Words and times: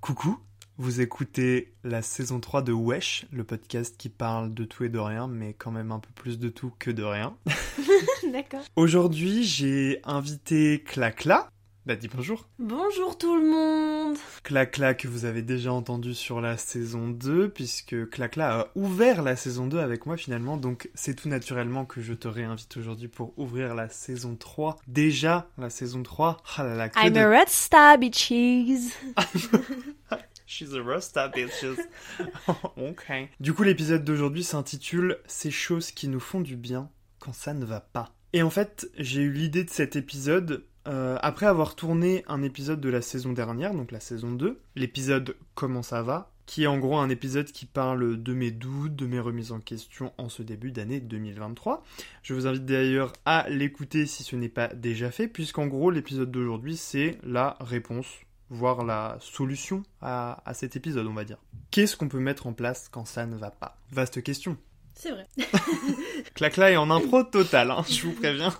Coucou, 0.00 0.38
vous 0.78 1.02
écoutez 1.02 1.74
la 1.84 2.00
saison 2.00 2.40
3 2.40 2.62
de 2.62 2.72
Wesh, 2.72 3.26
le 3.32 3.44
podcast 3.44 3.96
qui 3.98 4.08
parle 4.08 4.54
de 4.54 4.64
tout 4.64 4.84
et 4.84 4.88
de 4.88 4.98
rien, 4.98 5.28
mais 5.28 5.52
quand 5.52 5.70
même 5.70 5.92
un 5.92 5.98
peu 5.98 6.08
plus 6.14 6.38
de 6.38 6.48
tout 6.48 6.72
que 6.78 6.90
de 6.90 7.02
rien. 7.02 7.36
D'accord. 8.32 8.62
Aujourd'hui, 8.76 9.44
j'ai 9.44 10.00
invité 10.04 10.82
Clacla. 10.82 11.50
Bah 11.86 11.96
dis 11.96 12.08
bonjour. 12.08 12.46
Bonjour 12.58 13.16
tout 13.16 13.34
le 13.36 13.48
monde. 13.50 14.16
Clacla 14.42 14.92
que 14.92 15.08
vous 15.08 15.24
avez 15.24 15.40
déjà 15.40 15.72
entendu 15.72 16.14
sur 16.14 16.42
la 16.42 16.58
saison 16.58 17.08
2, 17.08 17.48
puisque 17.48 18.08
Clacla 18.10 18.60
a 18.60 18.66
ouvert 18.74 19.22
la 19.22 19.34
saison 19.34 19.66
2 19.66 19.78
avec 19.78 20.04
moi 20.04 20.18
finalement, 20.18 20.58
donc 20.58 20.90
c'est 20.94 21.14
tout 21.14 21.28
naturellement 21.30 21.86
que 21.86 22.02
je 22.02 22.12
te 22.12 22.28
réinvite 22.28 22.76
aujourd'hui 22.76 23.08
pour 23.08 23.32
ouvrir 23.38 23.74
la 23.74 23.88
saison 23.88 24.36
3. 24.36 24.76
Déjà, 24.88 25.48
la 25.56 25.70
saison 25.70 26.02
3, 26.02 26.42
ah 26.58 26.64
là 26.64 26.74
là, 26.74 26.88
que 26.90 26.98
I'm 27.00 27.14
de- 27.14 27.18
a 27.20 27.28
red 27.40 27.48
star 27.48 27.96
bitches. 27.96 28.92
She's 30.46 30.74
a 30.74 30.82
Rasta 30.82 31.28
bitches. 31.28 31.78
ok. 32.76 33.12
Du 33.38 33.54
coup, 33.54 33.62
l'épisode 33.62 34.04
d'aujourd'hui 34.04 34.44
s'intitule 34.44 35.18
Ces 35.26 35.50
choses 35.52 35.92
qui 35.92 36.08
nous 36.08 36.20
font 36.20 36.40
du 36.40 36.56
bien 36.56 36.90
quand 37.20 37.32
ça 37.32 37.54
ne 37.54 37.64
va 37.64 37.80
pas. 37.80 38.12
Et 38.32 38.42
en 38.42 38.50
fait, 38.50 38.88
j'ai 38.96 39.22
eu 39.22 39.32
l'idée 39.32 39.64
de 39.64 39.70
cet 39.70 39.96
épisode 39.96 40.64
euh, 40.86 41.18
après 41.20 41.46
avoir 41.46 41.76
tourné 41.76 42.24
un 42.28 42.42
épisode 42.42 42.80
de 42.80 42.88
la 42.88 43.02
saison 43.02 43.32
dernière, 43.32 43.74
donc 43.74 43.92
la 43.92 44.00
saison 44.00 44.32
2, 44.32 44.60
l'épisode 44.76 45.36
Comment 45.54 45.82
ça 45.82 46.02
va 46.02 46.32
qui 46.46 46.64
est 46.64 46.66
en 46.66 46.78
gros 46.78 46.98
un 46.98 47.10
épisode 47.10 47.52
qui 47.52 47.64
parle 47.64 48.20
de 48.20 48.34
mes 48.34 48.50
doutes, 48.50 48.96
de 48.96 49.06
mes 49.06 49.20
remises 49.20 49.52
en 49.52 49.60
question 49.60 50.12
en 50.18 50.28
ce 50.28 50.42
début 50.42 50.72
d'année 50.72 50.98
2023. 50.98 51.84
Je 52.24 52.34
vous 52.34 52.48
invite 52.48 52.64
d'ailleurs 52.64 53.12
à 53.24 53.48
l'écouter 53.48 54.04
si 54.04 54.24
ce 54.24 54.34
n'est 54.34 54.48
pas 54.48 54.66
déjà 54.66 55.12
fait, 55.12 55.28
puisqu'en 55.28 55.68
gros 55.68 55.92
l'épisode 55.92 56.32
d'aujourd'hui 56.32 56.76
c'est 56.76 57.18
la 57.22 57.56
réponse 57.60 58.08
voire 58.48 58.84
la 58.84 59.16
solution 59.20 59.84
à, 60.00 60.42
à 60.44 60.54
cet 60.54 60.74
épisode, 60.74 61.06
on 61.06 61.14
va 61.14 61.22
dire. 61.22 61.38
Qu'est-ce 61.70 61.96
qu'on 61.96 62.08
peut 62.08 62.18
mettre 62.18 62.48
en 62.48 62.52
place 62.52 62.88
quand 62.88 63.04
ça 63.04 63.26
ne 63.26 63.36
va 63.36 63.52
pas? 63.52 63.78
Vaste 63.92 64.20
question. 64.20 64.56
C'est 65.00 65.12
vrai. 65.12 65.26
Clacla 66.34 66.72
est 66.72 66.76
en 66.76 66.90
impro 66.90 67.22
total, 67.22 67.70
hein, 67.70 67.82
je 67.88 68.02
vous 68.02 68.12
préviens. 68.12 68.54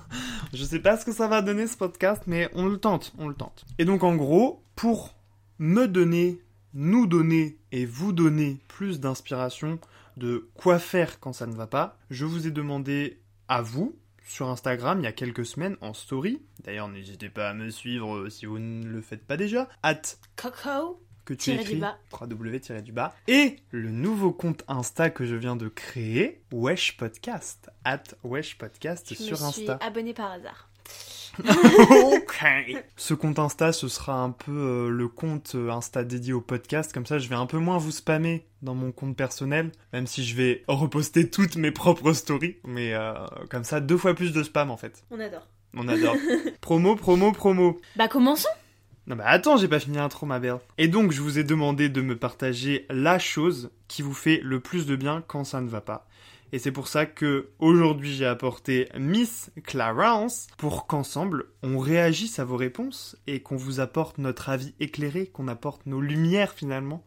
Je 0.55 0.64
sais 0.64 0.78
pas 0.78 0.97
ce 0.97 1.05
que 1.05 1.12
ça 1.12 1.28
va 1.28 1.42
donner 1.42 1.66
ce 1.66 1.77
podcast, 1.77 2.22
mais 2.27 2.48
on 2.55 2.64
le 2.64 2.78
tente, 2.78 3.12
on 3.19 3.28
le 3.28 3.34
tente. 3.34 3.66
Et 3.78 3.84
donc 3.84 4.05
en 4.05 4.16
gros, 4.16 4.64
pour 4.74 5.14
me 5.58 5.86
donner, 5.86 6.41
nous 6.72 7.06
donner 7.06 7.58
et 7.72 7.84
vous 7.84 8.12
donner 8.12 8.58
plus 8.69 9.00
d'inspiration 9.00 9.78
de 10.16 10.48
quoi 10.55 10.78
faire 10.78 11.20
quand 11.20 11.34
ça 11.34 11.47
ne 11.47 11.55
va 11.55 11.66
pas, 11.66 11.98
je 12.08 12.24
vous 12.24 12.47
ai 12.47 12.50
demandé 12.50 13.20
à 13.48 13.60
vous, 13.60 13.94
sur 14.25 14.48
Instagram 14.48 14.98
il 15.00 15.04
y 15.04 15.08
a 15.08 15.12
quelques 15.12 15.44
semaines 15.44 15.77
en 15.82 15.92
story. 15.92 16.41
D'ailleurs, 16.64 16.88
n'hésitez 16.88 17.28
pas 17.28 17.50
à 17.50 17.54
me 17.54 17.69
suivre 17.69 18.16
euh, 18.16 18.30
si 18.30 18.47
vous 18.47 18.58
ne 18.58 18.86
le 18.86 19.02
faites 19.02 19.27
pas 19.27 19.36
déjà. 19.36 19.69
At 19.82 20.00
Coco. 20.36 21.02
Que 21.30 21.34
tu 21.34 21.52
écris 21.52 21.76
bas. 21.76 21.96
www 22.20 22.82
du 22.82 22.90
bas 22.90 23.14
et 23.28 23.56
le 23.70 23.90
nouveau 23.90 24.32
compte 24.32 24.64
Insta 24.66 25.10
que 25.10 25.24
je 25.24 25.36
viens 25.36 25.54
de 25.54 25.68
créer 25.68 26.40
Wesh 26.50 26.96
Podcast 26.96 27.70
at 27.84 28.02
Wesh 28.24 28.58
Podcast 28.58 29.06
Je 29.10 29.14
sur 29.14 29.40
me 29.46 29.52
suis 29.52 29.62
Insta. 29.62 29.78
abonnée 29.80 30.12
par 30.12 30.32
hasard. 30.32 30.69
ok. 31.38 32.84
Ce 32.96 33.14
compte 33.14 33.38
Insta, 33.38 33.72
ce 33.72 33.86
sera 33.86 34.20
un 34.20 34.30
peu 34.30 34.50
euh, 34.50 34.88
le 34.90 35.06
compte 35.06 35.52
euh, 35.54 35.70
Insta 35.70 36.02
dédié 36.02 36.32
au 36.32 36.40
podcast. 36.40 36.92
Comme 36.92 37.06
ça, 37.06 37.20
je 37.20 37.28
vais 37.28 37.36
un 37.36 37.46
peu 37.46 37.58
moins 37.58 37.78
vous 37.78 37.92
spammer 37.92 38.44
dans 38.62 38.74
mon 38.74 38.90
compte 38.90 39.16
personnel, 39.16 39.70
même 39.92 40.08
si 40.08 40.24
je 40.24 40.34
vais 40.34 40.64
reposter 40.66 41.30
toutes 41.30 41.54
mes 41.54 41.70
propres 41.70 42.12
stories. 42.12 42.56
Mais 42.64 42.92
euh, 42.92 43.14
comme 43.50 43.62
ça, 43.62 43.78
deux 43.80 43.96
fois 43.96 44.14
plus 44.14 44.32
de 44.32 44.42
spam 44.42 44.69
en 44.69 44.76
fait. 44.76 45.04
On 45.12 45.20
adore. 45.20 45.46
On 45.76 45.86
adore. 45.86 46.16
promo, 46.60 46.96
promo, 46.96 47.30
promo. 47.30 47.80
Bah 47.94 48.08
commençons. 48.08 48.48
Non 49.10 49.16
bah 49.16 49.25
attends, 49.26 49.56
j'ai 49.56 49.66
pas 49.66 49.81
fini 49.81 49.97
l'intro 49.97 50.25
ma 50.25 50.38
belle. 50.38 50.60
Et 50.78 50.87
donc 50.87 51.10
je 51.10 51.21
vous 51.21 51.41
ai 51.41 51.43
demandé 51.43 51.88
de 51.88 52.00
me 52.00 52.16
partager 52.16 52.87
la 52.91 53.19
chose 53.19 53.72
qui 53.88 54.03
vous 54.03 54.15
fait 54.15 54.38
le 54.41 54.60
plus 54.60 54.87
de 54.87 54.94
bien 54.94 55.25
quand 55.26 55.43
ça 55.43 55.60
ne 55.60 55.69
va 55.69 55.81
pas. 55.81 56.06
Et 56.53 56.60
c'est 56.60 56.71
pour 56.71 56.87
ça 56.87 57.06
que 57.06 57.49
aujourd'hui 57.59 58.15
j'ai 58.15 58.25
apporté 58.25 58.88
Miss 58.97 59.50
Clarence 59.65 60.47
pour 60.59 60.87
qu'ensemble 60.87 61.47
on 61.65 61.78
réagisse 61.78 62.38
à 62.38 62.44
vos 62.44 62.56
réponses 62.56 63.16
et 63.26 63.41
qu'on 63.41 63.56
vous 63.56 63.81
apporte 63.81 64.19
notre 64.19 64.49
avis 64.49 64.76
éclairé, 64.78 65.26
qu'on 65.26 65.49
apporte 65.49 65.87
nos 65.87 66.00
lumières 66.00 66.53
finalement. 66.53 67.03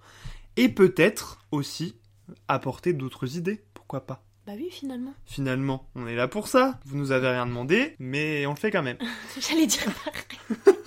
Et 0.58 0.68
peut-être 0.68 1.40
aussi 1.52 1.96
apporter 2.50 2.92
d'autres 2.92 3.38
idées, 3.38 3.64
pourquoi 3.74 4.06
pas. 4.06 4.26
Bah 4.46 4.54
oui 4.58 4.68
finalement. 4.70 5.14
Finalement, 5.26 5.88
on 5.96 6.06
est 6.06 6.18
là 6.18 6.28
pour 6.28 6.50
ça. 6.50 6.82
Vous 6.84 6.98
nous 6.98 7.14
avez 7.14 7.30
rien 7.30 7.46
demandé, 7.46 7.96
mais 7.98 8.46
on 8.46 8.50
le 8.50 8.58
fait 8.58 8.72
quand 8.72 8.84
même. 8.84 8.98
J'allais 9.40 9.68
dire 9.68 9.86
pareil. 10.04 10.74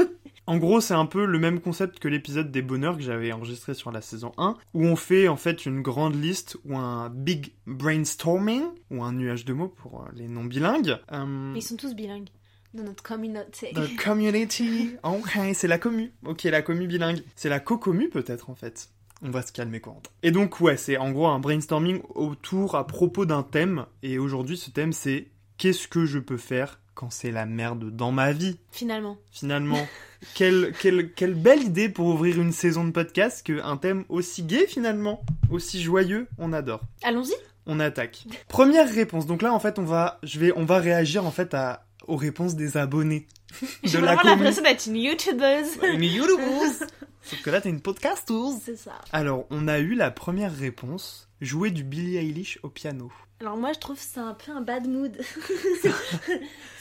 En 0.47 0.59
gros, 0.59 0.81
c'est 0.81 0.95
un 0.95 1.07
peu 1.07 1.25
le 1.25 1.39
même 1.39 1.61
concept 1.61 1.99
que 1.99 2.07
l'épisode 2.07 2.53
des 2.53 2.63
bonheurs 2.63 2.97
que 2.97 3.03
j'avais 3.03 3.33
enregistré 3.33 3.75
sur 3.75 3.91
la 3.91 4.01
saison 4.01 4.33
1, 4.39 4.57
où 4.75 4.85
on 4.85 4.95
fait 4.95 5.27
en 5.27 5.37
fait 5.37 5.67
une 5.67 5.83
grande 5.83 6.15
liste 6.15 6.57
ou 6.65 6.77
un 6.77 7.11
big 7.11 7.53
brainstorming, 7.67 8.63
ou 8.91 9.03
un 9.03 9.13
nuage 9.13 9.45
de 9.45 9.53
mots 9.53 9.69
pour 9.69 10.03
euh, 10.03 10.09
les 10.15 10.29
non 10.29 10.45
bilingues. 10.45 10.99
Euh, 11.13 11.53
ils 11.57 11.63
sont 11.63 11.77
tous 11.77 11.95
bilingues 11.95 12.29
dans 12.75 12.85
notre 12.85 13.03
communauté. 13.03 13.73
the 13.73 13.97
community. 13.97 14.97
Ok, 15.03 15.39
c'est 15.55 15.69
la 15.69 15.79
commu. 15.79 16.13
Ok, 16.25 16.45
la 16.45 16.63
commu 16.63 16.87
bilingue. 16.87 17.23
C'est 17.35 17.49
la 17.49 17.59
co-commu 17.59 18.09
peut-être 18.09 18.51
en 18.51 18.55
fait. 18.55 18.91
On 19.23 19.31
va 19.31 19.43
se 19.43 19.51
calmer 19.51 19.81
quoi. 19.81 19.97
Et 20.23 20.31
donc 20.31 20.61
ouais, 20.61 20.77
c'est 20.77 20.99
en 20.99 21.11
gros 21.11 21.27
un 21.27 21.39
brainstorming 21.39 22.03
autour 22.15 22.77
à 22.77 22.87
propos 22.87 23.25
d'un 23.25 23.43
thème. 23.43 23.87
Et 24.03 24.19
aujourd'hui, 24.19 24.57
ce 24.57 24.71
thème 24.71 24.93
c'est 24.93 25.29
qu'est-ce 25.57 25.89
que 25.89 26.05
je 26.05 26.19
peux 26.19 26.37
faire 26.37 26.79
quand 26.97 27.11
c'est 27.13 27.31
la 27.31 27.47
merde 27.47 27.95
dans 27.95 28.11
ma 28.11 28.33
vie 28.33 28.57
Finalement. 28.73 29.17
finalement. 29.31 29.87
quelle, 30.35 30.73
quelle, 30.81 31.13
quelle 31.13 31.35
belle 31.35 31.63
idée 31.63 31.89
pour 31.89 32.07
ouvrir 32.07 32.41
une 32.41 32.51
saison 32.53 32.85
de 32.85 32.91
podcast 32.91 33.47
qu'un 33.47 33.77
thème 33.77 34.05
aussi 34.09 34.43
gai 34.43 34.67
finalement, 34.67 35.23
aussi 35.51 35.81
joyeux, 35.83 36.27
on 36.39 36.53
adore. 36.53 36.81
Allons-y. 37.05 37.35
On 37.67 37.79
attaque. 37.81 38.25
Première 38.49 38.89
réponse. 38.93 39.27
Donc 39.27 39.43
là 39.43 39.53
en 39.53 39.61
fait 39.61 39.79
on 39.79 39.85
va, 39.85 40.19
je 40.23 40.41
vais, 40.41 40.53
on 40.57 40.65
va 40.65 40.79
réagir 40.79 41.25
en 41.27 41.31
fait 41.31 41.53
à, 41.55 41.85
aux 42.09 42.17
réponses 42.17 42.55
des 42.57 42.77
abonnés 42.77 43.27
J'ai 43.85 43.99
de 43.99 44.05
la 44.05 44.15
vraiment 44.15 44.23
commune. 44.23 44.39
l'impression 44.45 44.63
d'être 44.63 44.87
une 44.87 44.97
youtubeuse. 44.97 45.79
Une 45.93 46.03
YouTubeuse. 46.03 46.87
Sauf 47.27 47.43
que 47.43 47.51
là 47.51 47.61
t'es 47.61 47.71
une 47.71 47.81
podcasteuse. 47.81 48.57
C'est 48.65 48.77
ça. 48.77 48.93
Alors 49.13 49.47
on 49.51 49.67
a 49.69 49.79
eu 49.79 49.95
la 49.95 50.11
première 50.11 50.55
réponse. 50.55 51.29
Jouer 51.41 51.71
du 51.71 51.85
Billie 51.85 52.17
Eilish 52.17 52.59
au 52.63 52.71
piano. 52.71 53.13
Alors 53.41 53.57
moi 53.57 53.73
je 53.73 53.79
trouve 53.79 53.97
que 53.97 54.03
c'est 54.03 54.21
un 54.21 54.33
peu 54.33 54.53
un 54.53 54.61
bad 54.61 54.87
mood. 54.87 55.21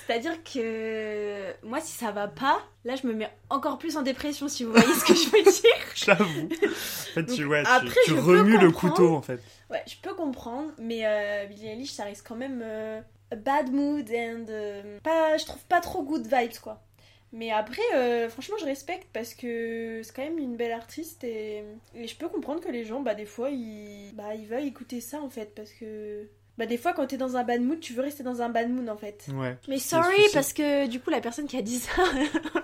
C'est-à-dire 0.08 0.44
que 0.44 1.54
moi 1.66 1.82
si 1.82 1.92
ça 1.92 2.12
va 2.12 2.28
pas, 2.28 2.60
là 2.86 2.96
je 2.96 3.08
me 3.08 3.14
mets 3.14 3.30
encore 3.50 3.78
plus 3.80 3.98
en 3.98 4.04
dépression 4.04 4.48
si 4.48 4.64
vous 4.64 4.72
voyez 4.72 4.94
ce 4.94 5.04
que 5.04 5.16
je 5.16 5.30
veux 5.30 5.44
dire. 5.44 5.62
J'avoue. 5.96 6.48
En 6.48 7.14
fait 7.14 7.26
tu, 7.26 7.46
ouais, 7.46 7.64
après, 7.66 7.90
tu 8.06 8.12
je 8.12 8.16
remues 8.16 8.58
le 8.58 8.72
couteau 8.72 9.16
en 9.16 9.22
fait. 9.22 9.42
Ouais, 9.70 9.84
je 9.88 9.96
peux 10.02 10.14
comprendre, 10.14 10.72
mais 10.78 11.02
euh, 11.06 11.48
Billie 11.48 11.68
Eilish 11.68 11.92
ça 11.92 12.04
reste 12.04 12.26
quand 12.26 12.36
même 12.36 12.62
euh, 12.64 13.02
bad 13.36 13.72
mood 13.72 14.10
and 14.12 14.46
euh, 14.50 15.00
pas, 15.04 15.38
je 15.38 15.46
trouve 15.46 15.64
pas 15.66 15.82
trop 15.82 16.04
good 16.04 16.28
vibes 16.28 16.60
quoi. 16.62 16.82
Mais 17.34 17.52
après, 17.52 17.82
euh, 17.96 18.30
franchement, 18.30 18.56
je 18.60 18.66
respecte 18.66 19.08
parce 19.12 19.34
que 19.34 20.02
c'est 20.04 20.16
quand 20.16 20.24
même 20.24 20.38
une 20.40 20.56
belle 20.56 20.72
artiste 20.72 21.24
et, 21.24 21.64
et 21.94 22.08
je 22.08 22.16
peux 22.16 22.30
comprendre 22.30 22.62
que 22.62 22.72
les 22.72 22.86
gens, 22.86 23.02
bah, 23.02 23.14
des 23.16 23.26
fois, 23.26 23.50
ils, 23.50 24.12
bah, 24.14 24.36
ils 24.36 24.46
veulent 24.48 24.66
écouter 24.66 25.02
ça 25.02 25.20
en 25.22 25.30
fait 25.30 25.54
parce 25.56 25.72
que. 25.72 26.28
Bah, 26.58 26.66
des 26.66 26.78
fois, 26.78 26.94
quand 26.94 27.06
t'es 27.08 27.18
dans 27.18 27.36
un 27.36 27.44
bad 27.44 27.62
mood, 27.62 27.82
tu 27.82 27.92
veux 27.92 28.02
rester 28.02 28.24
dans 28.24 28.42
un 28.42 28.48
bad 28.48 28.70
mood 28.70 28.88
en 28.88 28.96
fait. 28.96 29.26
Ouais. 29.34 29.58
Mais 29.68 29.78
sorry, 29.78 30.16
parce 30.34 30.54
que 30.54 30.88
du 30.88 31.02
coup, 31.02 31.10
la 31.10 31.20
personne 31.20 31.48
qui 31.48 31.58
a 31.58 31.62
dit 31.62 31.80
ça. 31.80 31.92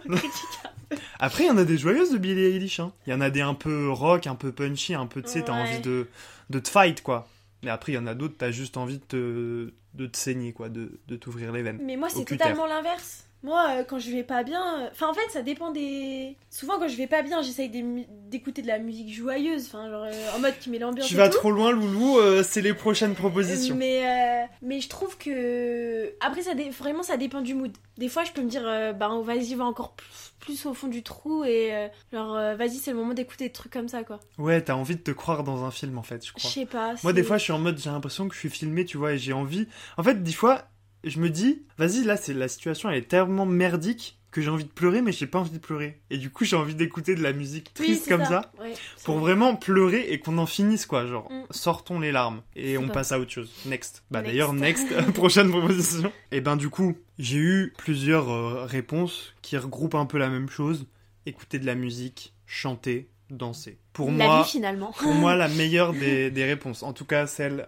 Après, 1.19 1.43
il 1.43 1.47
y 1.47 1.49
en 1.49 1.57
a 1.57 1.65
des 1.65 1.77
joyeuses 1.77 2.11
de 2.11 2.17
Billie 2.17 2.45
Eilish. 2.45 2.79
hein. 2.79 2.93
Il 3.05 3.11
y 3.11 3.13
en 3.13 3.21
a 3.21 3.29
des 3.29 3.41
un 3.41 3.53
peu 3.53 3.89
rock, 3.89 4.27
un 4.27 4.35
peu 4.35 4.51
punchy, 4.51 4.93
un 4.93 5.05
peu, 5.07 5.21
tu 5.21 5.29
sais, 5.29 5.43
t'as 5.43 5.53
envie 5.53 5.79
de, 5.79 6.07
de 6.49 6.59
te 6.59 6.69
fight, 6.69 7.01
quoi. 7.01 7.27
Mais 7.63 7.69
après, 7.69 7.91
il 7.91 7.95
y 7.95 7.97
en 7.97 8.07
a 8.07 8.13
d'autres, 8.15 8.35
t'as 8.37 8.51
juste 8.51 8.75
envie 8.77 8.97
de 8.97 9.03
te, 9.03 9.73
de 9.93 10.07
te 10.07 10.17
saigner, 10.17 10.51
quoi, 10.53 10.69
de, 10.69 10.99
de 11.07 11.15
t'ouvrir 11.15 11.51
les 11.51 11.61
veines. 11.61 11.79
Mais 11.83 11.95
moi, 11.95 12.09
c'est 12.09 12.25
totalement 12.25 12.65
l'inverse. 12.65 13.25
Moi, 13.43 13.67
euh, 13.69 13.83
quand 13.83 13.97
je 13.97 14.11
vais 14.11 14.23
pas 14.23 14.43
bien. 14.43 14.61
euh, 14.81 14.87
Enfin, 14.91 15.07
en 15.09 15.13
fait, 15.13 15.27
ça 15.31 15.41
dépend 15.41 15.71
des. 15.71 16.37
Souvent, 16.49 16.77
quand 16.77 16.87
je 16.87 16.95
vais 16.95 17.07
pas 17.07 17.23
bien, 17.23 17.41
j'essaye 17.41 17.69
d'écouter 17.69 18.61
de 18.61 18.67
la 18.67 18.77
musique 18.77 19.11
joyeuse. 19.13 19.65
Enfin, 19.67 19.89
genre 19.89 20.03
euh, 20.03 20.35
en 20.35 20.39
mode 20.39 20.53
qui 20.59 20.69
met 20.69 20.77
l'ambiance. 20.79 21.07
Tu 21.07 21.15
vas 21.15 21.27
tout. 21.29 21.37
trop 21.37 21.51
loin, 21.51 21.71
Loulou, 21.71 22.19
euh, 22.19 22.43
c'est 22.43 22.61
les 22.61 22.73
prochaines 22.73 23.15
propositions. 23.15 23.75
Mais, 23.75 24.03
euh, 24.05 24.45
mais 24.61 24.79
je 24.79 24.89
trouve 24.89 25.17
que. 25.17 26.13
Après, 26.19 26.41
ça 26.43 26.53
dé- 26.53 26.69
vraiment, 26.69 27.03
ça 27.03 27.17
dépend 27.17 27.41
du 27.41 27.53
mood. 27.55 27.71
Des 27.97 28.09
fois, 28.09 28.23
je 28.23 28.31
peux 28.31 28.41
me 28.41 28.49
dire, 28.49 28.63
bah, 28.97 29.09
vas-y, 29.23 29.53
va 29.55 29.65
encore 29.65 29.93
plus, 29.93 30.33
plus 30.39 30.65
au 30.65 30.73
fond 30.73 30.87
du 30.87 31.03
trou 31.03 31.43
et 31.43 31.89
genre, 32.11 32.33
vas-y, 32.55 32.77
c'est 32.77 32.91
le 32.91 32.97
moment 32.97 33.13
d'écouter 33.13 33.45
des 33.45 33.51
trucs 33.51 33.71
comme 33.73 33.87
ça, 33.89 34.03
quoi. 34.03 34.19
Ouais, 34.39 34.59
t'as 34.61 34.73
envie 34.73 34.95
de 34.95 35.01
te 35.01 35.11
croire 35.11 35.43
dans 35.43 35.65
un 35.65 35.71
film 35.71 35.97
en 35.99 36.01
fait, 36.03 36.23
je 36.25 36.29
Je 36.29 36.33
crois. 36.33 36.49
sais 36.49 36.65
pas. 36.65 36.95
Moi, 37.03 37.13
des 37.13 37.21
fois, 37.21 37.37
je 37.37 37.43
suis 37.43 37.53
en 37.53 37.59
mode, 37.59 37.77
j'ai 37.77 37.91
l'impression 37.91 38.27
que 38.27 38.33
je 38.33 38.39
suis 38.39 38.49
filmé, 38.49 38.85
tu 38.85 38.97
vois, 38.97 39.13
et 39.13 39.17
j'ai 39.19 39.33
envie. 39.33 39.67
En 39.97 40.03
fait, 40.03 40.23
des 40.23 40.31
fois, 40.33 40.63
je 41.03 41.19
me 41.19 41.29
dis, 41.29 41.63
vas-y, 41.77 42.03
là, 42.03 42.17
c'est 42.17 42.33
la 42.33 42.47
situation, 42.47 42.89
elle 42.89 42.97
est 42.99 43.07
tellement 43.07 43.45
merdique 43.45 44.17
que 44.31 44.39
j'ai 44.41 44.49
envie 44.49 44.63
de 44.63 44.69
pleurer, 44.69 45.01
mais 45.01 45.11
j'ai 45.11 45.27
pas 45.27 45.39
envie 45.39 45.51
de 45.51 45.57
pleurer. 45.57 45.99
Et 46.09 46.17
du 46.17 46.29
coup, 46.29 46.45
j'ai 46.45 46.55
envie 46.55 46.73
d'écouter 46.73 47.15
de 47.15 47.21
la 47.21 47.33
musique 47.33 47.73
triste 47.73 48.07
comme 48.07 48.23
ça, 48.23 48.49
Ouais, 48.61 48.73
pour 49.03 49.17
vraiment 49.19 49.57
pleurer 49.57 50.07
et 50.09 50.19
qu'on 50.19 50.37
en 50.37 50.45
finisse, 50.45 50.85
quoi. 50.85 51.05
Genre, 51.05 51.29
Mm. 51.29 51.43
sortons 51.51 51.99
les 51.99 52.13
larmes 52.13 52.41
et 52.55 52.77
on 52.77 52.87
pas- 52.87 52.93
passe 52.93 53.11
à 53.11 53.19
autre 53.19 53.31
chose. 53.31 53.51
Next. 53.65 54.03
Bah 54.09 54.21
Next. 54.21 54.31
d'ailleurs, 54.31 54.53
next, 54.53 54.87
prochaine 55.15 55.49
proposition. 55.49 56.13
Et 56.31 56.39
ben, 56.39 56.55
du 56.55 56.69
coup, 56.69 56.95
j'ai 57.19 57.39
eu 57.39 57.73
plusieurs 57.77 58.29
euh, 58.31 58.63
réponses 58.65 59.33
qui 59.41 59.57
regroupent 59.57 59.95
un 59.95 60.05
peu 60.05 60.17
la 60.17 60.29
même 60.29 60.47
chose. 60.49 60.85
Écouter 61.25 61.59
de 61.59 61.65
la 61.65 61.75
musique, 61.75 62.33
chanter, 62.45 63.09
danser. 63.29 63.79
Pour 63.91 64.11
la 64.11 64.25
moi, 64.27 64.43
vie 64.43 64.49
finalement. 64.49 64.93
pour 64.97 65.13
moi, 65.13 65.35
la 65.35 65.47
meilleure 65.57 65.91
des, 65.91 66.31
des 66.31 66.45
réponses. 66.45 66.83
En 66.83 66.93
tout 66.93 67.05
cas, 67.05 67.27
celle 67.27 67.67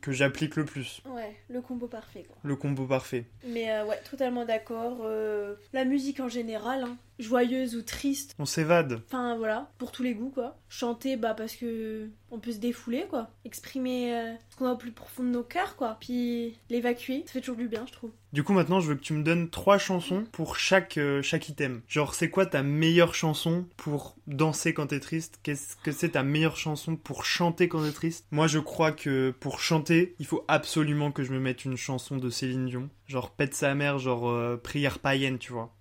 que 0.00 0.12
j'applique 0.12 0.56
le 0.56 0.64
plus. 0.64 1.02
Ouais, 1.06 1.36
le 1.48 1.60
combo 1.60 1.86
parfait 1.86 2.24
quoi. 2.24 2.36
Le 2.42 2.56
combo 2.56 2.86
parfait. 2.86 3.24
Mais 3.46 3.72
euh, 3.72 3.84
ouais, 3.86 4.00
totalement 4.08 4.44
d'accord. 4.44 4.98
euh, 5.04 5.54
la 5.72 5.84
musique 5.84 6.20
en 6.20 6.28
général, 6.28 6.84
hein, 6.84 6.96
joyeuse 7.18 7.76
ou 7.76 7.82
triste, 7.82 8.34
On 8.38 8.44
s'évade. 8.46 9.00
enfin 9.06 9.36
voilà, 9.36 9.70
pour 9.78 9.92
tous 9.92 10.02
les 10.02 10.14
goûts 10.14 10.30
quoi. 10.30 10.58
Chanter, 10.68 11.16
bah 11.16 11.34
parce 11.34 11.54
que 11.54 12.08
on 12.30 12.38
peut 12.38 12.52
se 12.52 12.58
défouler 12.58 13.06
quoi. 13.08 13.30
Exprimer 13.44 14.14
euh, 14.14 14.32
ce 14.50 14.56
qu'on 14.56 14.66
a 14.66 14.72
au 14.72 14.76
plus 14.76 14.92
profond 14.92 15.22
de 15.22 15.28
nos 15.28 15.42
cœurs 15.42 15.76
quoi. 15.76 15.96
Puis 16.00 16.56
l'évacuer, 16.70 17.22
ça 17.26 17.32
fait 17.32 17.40
toujours 17.40 17.56
du 17.56 17.68
bien, 17.68 17.84
je 17.86 17.92
trouve. 17.92 18.10
Du 18.32 18.42
coup, 18.42 18.54
maintenant, 18.54 18.80
je 18.80 18.88
veux 18.88 18.94
que 18.94 19.02
tu 19.02 19.12
me 19.12 19.22
donnes 19.22 19.50
trois 19.50 19.76
chansons 19.76 20.24
pour 20.32 20.56
chaque, 20.56 20.96
euh, 20.96 21.20
chaque 21.20 21.50
item. 21.50 21.82
Genre, 21.86 22.14
c'est 22.14 22.30
quoi 22.30 22.46
ta 22.46 22.62
meilleure 22.62 23.14
chanson 23.14 23.66
pour 23.76 24.16
danser 24.26 24.72
quand 24.72 24.86
t'es 24.86 25.00
triste? 25.00 25.38
Qu'est-ce 25.42 25.76
que 25.76 25.92
c'est 25.92 26.10
ta 26.10 26.22
meilleure 26.22 26.56
chanson 26.56 26.96
pour 26.96 27.26
chanter 27.26 27.68
quand 27.68 27.82
t'es 27.84 27.92
triste? 27.92 28.24
Moi, 28.30 28.46
je 28.46 28.58
crois 28.58 28.90
que 28.92 29.34
pour 29.38 29.60
chanter, 29.60 30.14
il 30.18 30.24
faut 30.24 30.46
absolument 30.48 31.12
que 31.12 31.22
je 31.24 31.32
me 31.34 31.40
mette 31.40 31.66
une 31.66 31.76
chanson 31.76 32.16
de 32.16 32.30
Céline 32.30 32.64
Dion. 32.66 32.88
Genre, 33.06 33.30
pète 33.32 33.54
sa 33.54 33.74
mère, 33.74 33.98
genre 33.98 34.30
euh, 34.30 34.56
prière 34.56 34.98
païenne, 34.98 35.38
tu 35.38 35.52
vois. 35.52 35.74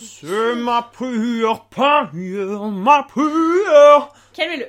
C'est 0.00 0.54
ma 0.56 0.82
prière 0.82 1.64
païenne, 1.66 2.70
ma 2.80 3.02
prière 3.04 4.12
Calmez-le. 4.32 4.66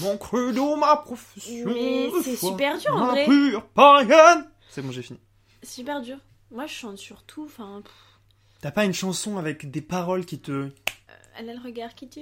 Mon 0.00 0.18
credo, 0.18 0.76
ma 0.76 0.96
profession. 0.96 1.66
Mais 1.72 2.10
c'est 2.22 2.36
super 2.36 2.76
dur, 2.78 2.94
en 2.94 2.98
ma 3.06 3.10
vrai. 3.12 3.24
prière. 3.24 4.44
C'est 4.68 4.82
bon, 4.82 4.92
j'ai 4.92 5.02
fini. 5.02 5.18
Super 5.62 6.02
dur. 6.02 6.18
Moi 6.50 6.66
je 6.66 6.72
chante 6.74 6.98
surtout, 6.98 7.44
enfin, 7.44 7.82
T'as 8.60 8.70
pas 8.70 8.84
une 8.84 8.92
chanson 8.92 9.38
avec 9.38 9.70
des 9.70 9.80
paroles 9.80 10.26
qui 10.26 10.38
te... 10.38 10.68
elle 11.38 11.48
a 11.48 11.54
le 11.54 11.60
regard 11.60 11.94
qui 11.94 12.08
tue. 12.08 12.20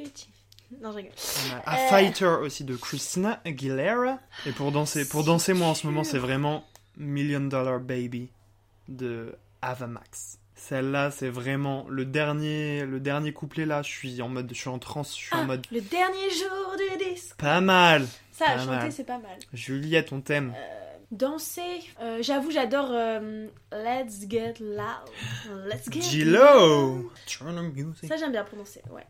Non, 0.81 0.93
je 0.93 0.97
rigole. 0.99 1.13
On 1.51 1.55
a 1.57 1.59
A 1.71 1.79
Euh. 1.79 1.89
Fighter 1.89 2.37
aussi 2.43 2.63
de 2.63 2.77
Christina 2.77 3.41
Aguilera. 3.45 4.19
Et 4.47 4.53
pour 4.53 4.71
danser, 4.71 5.09
pour 5.09 5.25
danser 5.25 5.55
moi 5.55 5.69
en 5.69 5.75
ce 5.75 5.87
moment, 5.87 6.05
c'est 6.05 6.19
vraiment 6.19 6.65
Million 6.97 7.41
Dollar 7.41 7.81
Baby 7.81 8.29
de 8.87 9.35
Ava 9.63 9.87
Max. 9.87 10.39
Celle-là, 10.59 11.11
c'est 11.13 11.29
vraiment 11.29 11.87
le 11.89 12.05
dernier, 12.05 12.85
le 12.85 12.99
dernier 13.01 13.33
couplet 13.33 13.65
là. 13.65 13.81
Je 13.83 13.89
suis 13.91 14.21
en 14.21 14.29
mode, 14.29 14.49
je 14.53 14.59
suis 14.59 14.69
en 14.69 14.79
transe, 14.79 15.13
je 15.17 15.25
suis 15.27 15.35
en 15.37 15.43
Ah, 15.43 15.45
mode 15.45 15.67
le 15.71 15.81
dernier 15.81 16.31
jour 16.31 16.77
du 16.77 17.05
disque. 17.13 17.37
pas 17.37 17.61
mal. 17.61 18.07
Ça, 18.33 18.47
Pas 18.47 18.59
chanter, 18.65 18.91
c'est 18.91 19.05
pas 19.05 19.19
mal. 19.19 19.39
Juliette, 19.53 20.13
on 20.13 20.21
t'aime. 20.21 20.53
Danser, 21.11 21.63
euh, 22.03 22.19
j'avoue, 22.21 22.51
j'adore 22.51 22.89
euh, 22.91 23.47
Let's 23.73 24.29
Get 24.29 24.55
Loud. 24.61 25.67
Let's 25.67 25.91
Get 25.91 26.03
Gilo. 26.03 26.39
Loud. 26.97 27.07
Turn 27.27 27.57
the 27.57 27.75
music. 27.77 28.09
Ça, 28.09 28.17
j'aime 28.19 28.33
bien 28.33 28.45
danser, 28.57 28.83
ouais. 28.91 29.07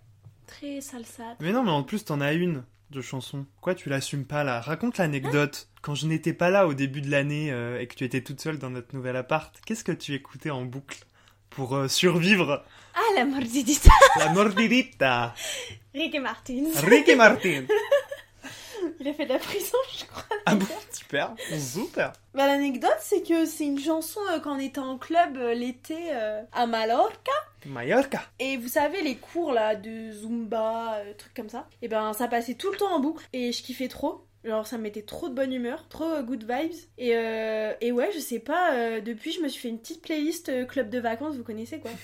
Très 0.46 0.80
salsa. 0.80 1.34
Mais 1.40 1.50
non, 1.52 1.64
mais 1.64 1.72
en 1.72 1.82
plus, 1.82 2.04
t'en 2.04 2.20
as 2.20 2.34
une 2.34 2.62
de 2.90 3.00
chanson. 3.00 3.44
Pourquoi 3.54 3.74
tu 3.74 3.88
l'assumes 3.88 4.24
pas 4.24 4.44
là? 4.44 4.60
Raconte 4.60 4.96
l'anecdote. 4.98 5.68
Quand 5.82 5.94
je 5.94 6.06
n'étais 6.06 6.32
pas 6.32 6.50
là 6.50 6.66
au 6.68 6.74
début 6.74 7.00
de 7.00 7.10
l'année 7.10 7.50
euh, 7.52 7.80
et 7.80 7.86
que 7.86 7.94
tu 7.94 8.04
étais 8.04 8.20
toute 8.22 8.40
seule 8.40 8.58
dans 8.58 8.70
notre 8.70 8.94
nouvel 8.94 9.16
appart, 9.16 9.54
qu'est-ce 9.66 9.84
que 9.84 9.92
tu 9.92 10.14
écoutais 10.14 10.50
en 10.50 10.64
boucle? 10.64 11.04
Pour 11.50 11.74
euh, 11.76 11.88
survivre 11.88 12.64
Ah, 12.94 13.00
la 13.16 13.24
mordidita. 13.24 13.90
La 14.18 14.32
mordidita 14.32 15.34
Ricky 15.94 16.18
Martin. 16.18 16.64
Ricky 16.84 17.14
Martin 17.16 17.64
Il 19.00 19.08
a 19.08 19.12
fait 19.14 19.26
de 19.26 19.32
la 19.32 19.38
prison, 19.38 19.76
je 19.98 20.04
crois. 20.04 20.24
Ah 20.46 20.54
bon 20.54 20.66
Super 20.90 21.34
Super 21.58 22.12
Bah, 22.34 22.46
l'anecdote, 22.46 22.96
c'est 23.00 23.22
que 23.22 23.44
c'est 23.44 23.64
une 23.64 23.78
chanson 23.80 24.20
euh, 24.32 24.38
quand 24.40 24.56
on 24.56 24.58
était 24.58 24.78
en 24.78 24.98
club 24.98 25.36
euh, 25.36 25.54
l'été 25.54 25.96
euh, 26.12 26.42
à 26.52 26.66
Mallorca. 26.66 27.32
Mallorca 27.66 28.22
Et 28.38 28.56
vous 28.56 28.68
savez, 28.68 29.02
les 29.02 29.16
cours 29.16 29.52
là 29.52 29.74
de 29.74 30.12
Zumba, 30.12 30.98
trucs 31.16 31.34
comme 31.34 31.48
ça, 31.48 31.66
et 31.82 31.88
ben 31.88 32.12
ça 32.12 32.28
passait 32.28 32.54
tout 32.54 32.70
le 32.70 32.76
temps 32.78 32.92
en 32.92 33.00
boucle 33.00 33.24
et 33.32 33.52
je 33.52 33.62
kiffais 33.62 33.88
trop. 33.88 34.24
Genre 34.44 34.66
ça 34.66 34.78
me 34.78 34.82
mettait 34.84 35.02
trop 35.02 35.28
de 35.28 35.34
bonne 35.34 35.52
humeur, 35.52 35.88
trop 35.88 36.04
euh, 36.04 36.22
good 36.22 36.44
vibes. 36.48 36.72
Et, 36.96 37.16
euh, 37.16 37.72
et 37.80 37.90
ouais, 37.92 38.10
je 38.14 38.18
sais 38.20 38.38
pas, 38.38 38.74
euh, 38.74 39.00
depuis 39.00 39.32
je 39.32 39.40
me 39.40 39.48
suis 39.48 39.60
fait 39.62 39.68
une 39.68 39.80
petite 39.80 40.00
playlist 40.02 40.48
euh, 40.48 40.64
club 40.64 40.90
de 40.90 40.98
vacances, 41.00 41.36
vous 41.36 41.44
connaissez 41.44 41.80
quoi. 41.80 41.90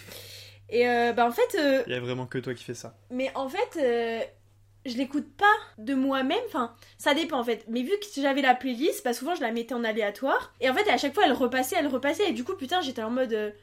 Et 0.71 0.85
bah 1.15 1.27
en 1.27 1.31
fait, 1.31 1.57
Il 1.87 1.93
y 1.93 1.95
a 1.97 2.01
vraiment 2.01 2.27
que 2.27 2.39
toi 2.39 2.55
qui 2.55 2.65
fais 2.65 2.75
ça. 2.75 2.97
mais 3.11 3.31
en 3.35 3.49
fait, 3.51 3.79
je 4.87 4.97
l'écoute 4.97 5.29
pas 5.37 5.45
de 5.79 5.95
moi-même. 5.95 6.41
Enfin, 6.47 6.75
ça 6.99 7.13
dépend 7.15 7.39
en 7.39 7.45
fait. 7.45 7.65
Mais 7.69 7.83
vu 7.83 7.91
que 7.91 8.21
j'avais 8.21 8.41
la 8.41 8.55
playlist, 8.55 9.05
bah 9.05 9.13
souvent 9.13 9.35
je 9.35 9.43
la 9.43 9.53
mettais 9.53 9.75
en 9.75 9.85
aléatoire. 9.85 10.55
Et 10.63 10.71
en 10.71 10.75
fait, 10.75 10.89
à 10.91 10.97
chaque 10.97 11.15
fois, 11.15 11.25
elle 11.27 11.35
repassait, 11.35 11.77
elle 11.79 11.87
repassait. 11.87 12.31
Et 12.31 12.33
du 12.33 12.45
coup, 12.45 12.55
putain, 12.55 12.81
j'étais 12.81 13.03
en 13.03 13.11
mode. 13.11 13.55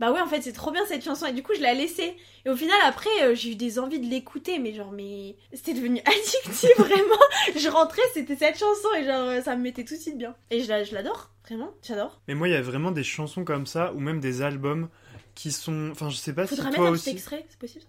Bah 0.00 0.12
ouais, 0.12 0.20
en 0.20 0.26
fait, 0.26 0.42
c'est 0.42 0.52
trop 0.52 0.70
bien 0.70 0.84
cette 0.86 1.02
chanson. 1.04 1.26
Et 1.26 1.32
du 1.32 1.42
coup, 1.42 1.52
je 1.56 1.60
la 1.62 1.74
laissais. 1.74 2.16
Et 2.44 2.50
au 2.50 2.56
final, 2.56 2.76
après, 2.84 3.10
euh, 3.22 3.34
j'ai 3.34 3.50
eu 3.52 3.54
des 3.56 3.78
envies 3.78 3.98
de 3.98 4.06
l'écouter. 4.06 4.58
Mais 4.58 4.72
genre, 4.72 4.92
mais. 4.92 5.36
C'était 5.52 5.74
devenu 5.74 6.00
addictif, 6.04 6.70
vraiment. 6.78 7.18
je 7.56 7.68
rentrais, 7.68 8.02
c'était 8.14 8.36
cette 8.36 8.58
chanson. 8.58 8.88
Et 8.98 9.04
genre, 9.04 9.28
euh, 9.28 9.42
ça 9.42 9.56
me 9.56 9.62
mettait 9.62 9.84
tout 9.84 9.94
de 9.94 10.00
suite 10.00 10.18
bien. 10.18 10.34
Et 10.50 10.60
je 10.62 10.68
la- 10.68 10.84
je 10.84 10.94
l'adore. 10.94 11.30
Vraiment, 11.46 11.72
j'adore. 11.82 12.20
Mais 12.28 12.34
moi, 12.34 12.46
il 12.48 12.52
y 12.52 12.56
a 12.56 12.62
vraiment 12.62 12.90
des 12.90 13.02
chansons 13.04 13.44
comme 13.44 13.66
ça, 13.66 13.92
ou 13.94 14.00
même 14.00 14.20
des 14.20 14.42
albums 14.42 14.88
qui 15.34 15.50
sont... 15.52 15.88
Enfin, 15.92 16.10
je 16.10 16.16
sais 16.16 16.32
pas 16.34 16.46
Faudra 16.46 16.70
si 16.70 16.76
toi 16.76 16.88
un 16.88 16.90
aussi... 16.90 17.04
petit 17.04 17.10
extrait, 17.16 17.46
c'est 17.48 17.58
possible? 17.58 17.84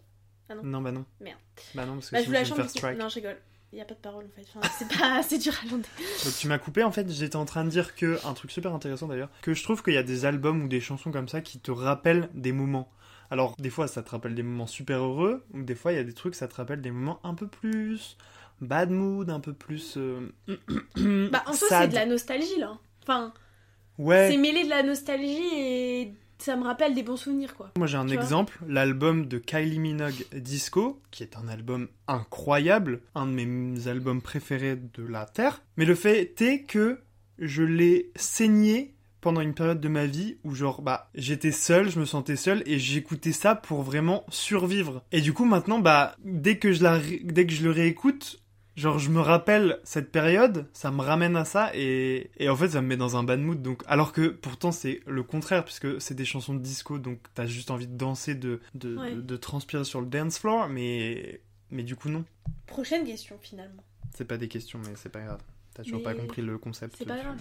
Non, 0.64 0.82
bah 0.82 0.92
non. 0.92 1.06
Merde. 1.20 1.38
Bah 1.76 1.86
non, 1.86 1.94
parce 1.96 2.10
que 2.10 2.16
Bah, 2.16 2.22
je 2.22 2.26
vous 2.28 2.32
la 2.32 2.44
chante. 2.46 2.56
faire 2.58 2.70
strike. 2.70 2.98
Non, 2.98 3.08
je 3.10 3.16
rigole. 3.16 3.38
Il 3.72 3.78
y 3.78 3.82
a 3.82 3.86
pas 3.86 3.94
de 3.94 4.00
parole 4.00 4.26
en 4.26 4.30
fait. 4.30 4.46
Enfin, 4.56 4.68
c'est 4.78 4.88
pas. 4.98 5.22
c'est 5.22 5.38
dur 5.38 5.54
à. 5.64 5.70
Donc 5.70 5.86
tu 6.40 6.48
m'as 6.48 6.58
coupé 6.58 6.84
en 6.84 6.92
fait, 6.92 7.10
j'étais 7.12 7.36
en 7.36 7.46
train 7.46 7.64
de 7.64 7.70
dire 7.70 7.96
que, 7.96 8.20
un 8.26 8.34
truc 8.34 8.52
super 8.52 8.74
intéressant 8.74 9.08
d'ailleurs, 9.08 9.30
que 9.42 9.54
je 9.54 9.64
trouve 9.64 9.84
qu'il 9.84 9.94
y 9.94 9.98
a 9.98 10.04
des 10.04 10.26
albums 10.26 10.64
ou 10.64 10.68
des 10.68 10.82
chansons 10.82 11.12
comme 11.12 11.28
ça 11.28 11.42
qui 11.42 11.60
te 11.60 11.72
rappellent 11.72 12.30
des 12.34 12.52
moments. 12.52 12.92
Alors 13.32 13.56
des 13.60 13.70
fois 13.70 13.88
ça 13.88 14.02
te 14.02 14.10
rappelle 14.10 14.34
des 14.34 14.42
moments 14.44 14.66
super 14.68 15.04
heureux, 15.04 15.46
ou 15.54 15.62
des 15.62 15.76
fois 15.76 15.92
il 15.94 15.96
y 15.96 16.00
a 16.00 16.04
des 16.04 16.14
trucs 16.14 16.34
ça 16.36 16.48
te 16.48 16.56
rappelle 16.56 16.82
des 16.82 16.90
moments 16.92 17.20
un 17.24 17.36
peu 17.36 17.48
plus 17.48 18.18
bad 18.60 18.90
mood, 18.90 19.30
un 19.30 19.40
peu 19.40 19.54
plus... 19.54 19.96
euh, 19.98 20.32
Bah, 21.32 21.44
en 21.46 21.54
soi, 21.54 21.68
c'est 21.70 21.88
de 21.90 21.96
la 21.96 22.06
nostalgie 22.06 22.58
là. 22.58 22.78
Enfin, 23.04 23.34
Ouais, 24.00 24.30
c'est 24.32 24.38
mêlé 24.38 24.64
de 24.64 24.70
la 24.70 24.82
nostalgie 24.82 25.54
et 25.56 26.14
ça 26.40 26.56
me 26.56 26.64
rappelle 26.64 26.96
des 26.96 27.04
bons 27.04 27.18
souvenirs 27.18 27.56
quoi. 27.56 27.72
moi 27.78 27.88
j'ai 27.88 27.98
un 27.98 28.06
tu 28.06 28.14
exemple, 28.14 28.60
l'album 28.68 29.28
de 29.28 29.38
Kylie 29.38 29.80
Minogue 29.80 30.26
Disco, 30.34 31.02
qui 31.12 31.24
est 31.24 31.38
un 31.38 31.48
album 31.48 31.88
incroyable, 32.08 33.02
un 33.16 33.28
de 33.28 33.32
mes 33.32 33.88
albums 33.88 34.22
préférés 34.22 34.76
de 34.76 35.04
la 35.04 35.26
Terre, 35.26 35.62
mais 35.78 35.86
le 35.86 35.96
fait 35.96 36.42
est 36.42 36.64
que 36.64 37.02
je 37.38 37.64
l'ai 37.64 38.12
saigné 38.16 38.96
pendant 39.22 39.42
une 39.42 39.54
période 39.54 39.82
de 39.82 39.90
ma 39.90 40.06
vie 40.06 40.38
où 40.44 40.56
genre 40.56 40.82
bah 40.82 41.10
j'étais 41.14 41.52
seul, 41.52 41.90
je 41.90 42.00
me 42.00 42.06
sentais 42.06 42.36
seul 42.36 42.64
et 42.66 42.80
j'écoutais 42.80 43.32
ça 43.32 43.56
pour 43.56 43.82
vraiment 43.82 44.26
survivre. 44.30 45.04
Et 45.12 45.22
du 45.22 45.34
coup 45.34 45.46
maintenant 45.46 45.80
bah 45.80 46.16
dès 46.24 46.58
que 46.58 46.72
je 46.72 46.84
la 46.84 47.00
dès 47.24 47.46
que 47.46 47.54
je 47.54 47.64
le 47.64 47.72
réécoute, 47.72 48.40
genre 48.80 48.98
je 49.00 49.10
me 49.10 49.20
rappelle 49.20 49.80
cette 49.84 50.12
période, 50.12 50.68
ça 50.74 50.90
me 50.92 51.02
ramène 51.02 51.36
à 51.36 51.46
ça 51.46 51.72
et, 51.76 52.32
et 52.38 52.50
en 52.50 52.56
fait 52.56 52.70
ça 52.70 52.82
me 52.82 52.88
met 52.88 52.98
dans 52.98 53.18
un 53.18 53.24
bad 53.24 53.40
mood 53.40 53.62
donc 53.62 53.84
alors 53.88 54.12
que 54.14 54.28
pourtant 54.30 54.72
c'est 54.72 55.02
le 55.06 55.22
contraire 55.24 55.66
puisque 55.66 56.00
c'est 56.02 56.14
des 56.16 56.26
chansons 56.26 56.54
de 56.54 56.60
disco 56.62 56.98
donc 56.98 57.20
t'as 57.36 57.46
juste 57.46 57.72
envie 57.72 57.88
de 57.88 57.96
danser 57.98 58.36
de 58.36 58.62
de, 58.76 58.96
Ouais. 58.98 59.14
de 59.16 59.22
de 59.22 59.38
transpirer 59.38 59.84
sur 59.84 60.02
le 60.02 60.08
dance 60.08 60.40
floor 60.40 60.70
mais 60.70 61.42
mais 61.72 61.84
du 61.84 61.96
coup 61.96 62.10
non, 62.10 62.24
Prochaine 62.66 63.06
question 63.06 63.38
finalement. 63.42 63.84
c'est 64.16 64.26
pas 64.26 64.38
des 64.38 64.48
questions 64.48 64.80
mais 64.84 64.94
c'est 64.96 65.10
pas 65.10 65.22
grave. 65.22 65.42
T'as 65.76 65.84
toujours 65.84 66.00
Mais 66.00 66.04
pas 66.06 66.14
compris 66.16 66.42
le 66.42 66.58
concept. 66.58 66.96
c'est 66.98 67.06
pas 67.06 67.18
grave. 67.18 67.38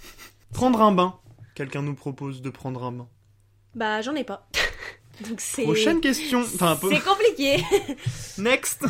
Prendre 0.52 0.80
un 0.82 0.92
bain. 0.92 1.18
Quelqu'un 1.54 1.82
nous 1.82 1.94
propose 1.94 2.40
de 2.42 2.48
prendre 2.50 2.82
un 2.84 2.92
bain. 2.92 3.08
Bah, 3.74 4.00
j'en 4.02 4.14
ai 4.14 4.24
pas. 4.24 4.48
Donc 5.28 5.40
c'est. 5.40 5.64
Prochaine 5.64 6.00
question. 6.00 6.40
Enfin, 6.40 6.72
un 6.72 6.76
peu. 6.76 6.88
C'est 6.90 7.00
compliqué. 7.02 7.62
Next. 8.38 8.84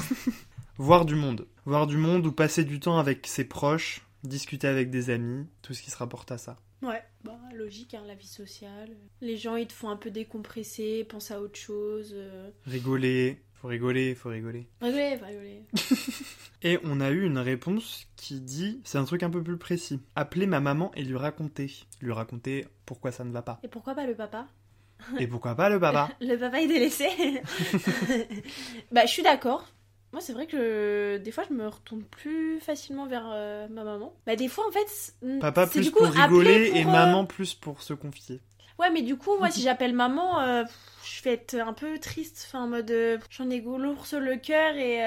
Voir 0.83 1.05
du 1.05 1.15
monde. 1.15 1.47
Voir 1.65 1.87
du 1.87 1.97
monde 1.97 2.27
ou 2.27 2.33
passer 2.33 2.65
du 2.65 2.81
temps 2.81 2.99
avec 2.99 3.29
ses 3.29 3.45
proches, 3.45 4.05
discuter 4.25 4.67
avec 4.67 4.91
des 4.91 5.11
amis, 5.11 5.47
tout 5.63 5.75
ce 5.75 5.81
qui 5.81 5.93
se 5.93 5.97
rapporte 5.97 6.33
à 6.33 6.39
ça. 6.39 6.57
ouais, 6.83 7.05
bah 7.23 7.39
logique, 7.55 7.95
hein, 7.95 8.03
la 8.05 8.17
vie 8.17 8.27
sociale. 8.27 8.91
Les 9.21 9.37
gens, 9.37 9.55
ils 9.55 9.69
te 9.69 9.73
font 9.73 9.91
un 9.91 9.97
peu 9.97 10.11
décompresser, 10.11 11.05
pense 11.09 11.31
à 11.31 11.41
autre 11.41 11.57
chose. 11.57 12.11
euh. 12.17 12.51
Rigoler, 12.67 13.41
faut 13.55 13.69
rigoler, 13.69 14.17
faut 14.17 14.31
rigoler. 14.31 14.67
Rigoler, 14.81 15.19
faut 15.19 15.27
rigoler. 15.27 15.63
Et 16.63 16.81
on 16.83 17.01
a 17.01 17.11
eu 17.13 17.23
une 17.27 17.39
réponse 17.39 18.09
qui 18.17 18.41
dit, 18.41 18.81
c'est 18.83 18.99
un 18.99 19.05
truc 19.05 19.23
un 19.23 19.31
peu 19.31 19.41
plus 19.41 19.59
précis. 19.59 20.01
Appeler 20.17 20.47
ma 20.47 20.59
maman 20.59 20.91
et 20.97 21.05
lui 21.05 21.17
raconter. 21.17 21.73
Lui 22.01 22.11
raconter 22.11 22.67
pourquoi 22.87 23.13
ça 23.13 23.23
ne 23.23 23.31
va 23.31 23.43
pas. 23.43 23.61
Et 23.63 23.69
pourquoi 23.69 23.95
pas 23.95 24.05
le 24.05 24.17
papa? 24.17 24.49
Et 25.21 25.29
pourquoi 25.29 25.55
pas 25.55 25.69
le 25.69 25.79
papa? 25.79 26.11
Le 26.21 26.37
papa 26.37 26.61
est 26.61 26.67
délaissé. 26.67 27.07
bah, 28.91 29.07
je 29.07 29.11
suis 29.13 29.23
d'accord. 29.23 29.65
Moi, 30.13 30.21
c'est 30.21 30.35
vrai 30.35 30.47
que 30.47 31.17
des 31.19 31.31
fois, 31.31 31.45
je 31.49 31.55
me 31.55 31.67
retourne 31.67 32.03
plus 32.03 32.61
facilement 32.61 33.07
vers 33.07 33.31
euh, 33.33 33.67
ma 33.69 33.83
maman. 33.83 34.15
Bah, 34.27 34.37
des 34.37 34.49
fois, 34.49 34.65
en 34.69 34.71
fait, 34.71 35.15
Papa 35.41 35.67
plus 35.67 35.85
du 35.87 35.91
coup 35.91 36.01
pour 36.01 36.09
rigoler 36.09 36.69
pour, 36.69 36.77
et 36.77 36.83
euh, 36.83 36.87
maman 36.87 37.25
plus 37.25 37.55
pour 37.55 37.81
se 37.81 37.95
confier. 37.95 38.41
Ouais, 38.79 38.91
mais 38.91 39.03
du 39.03 39.17
coup, 39.17 39.37
moi, 39.39 39.51
si 39.51 39.63
j'appelle 39.63 39.95
maman, 39.95 40.41
euh, 40.41 40.65
je 41.05 41.23
vais 41.23 41.33
être 41.33 41.55
un 41.55 41.73
peu 41.73 41.99
triste. 41.99 42.45
Enfin, 42.49 42.65
en 42.65 42.69
mode, 42.69 42.93
j'en 43.31 43.49
ai 43.49 43.61
lourd 43.61 44.07
sur 44.07 44.21
le 44.21 44.37
cœur 44.37 44.75
et, 44.77 44.99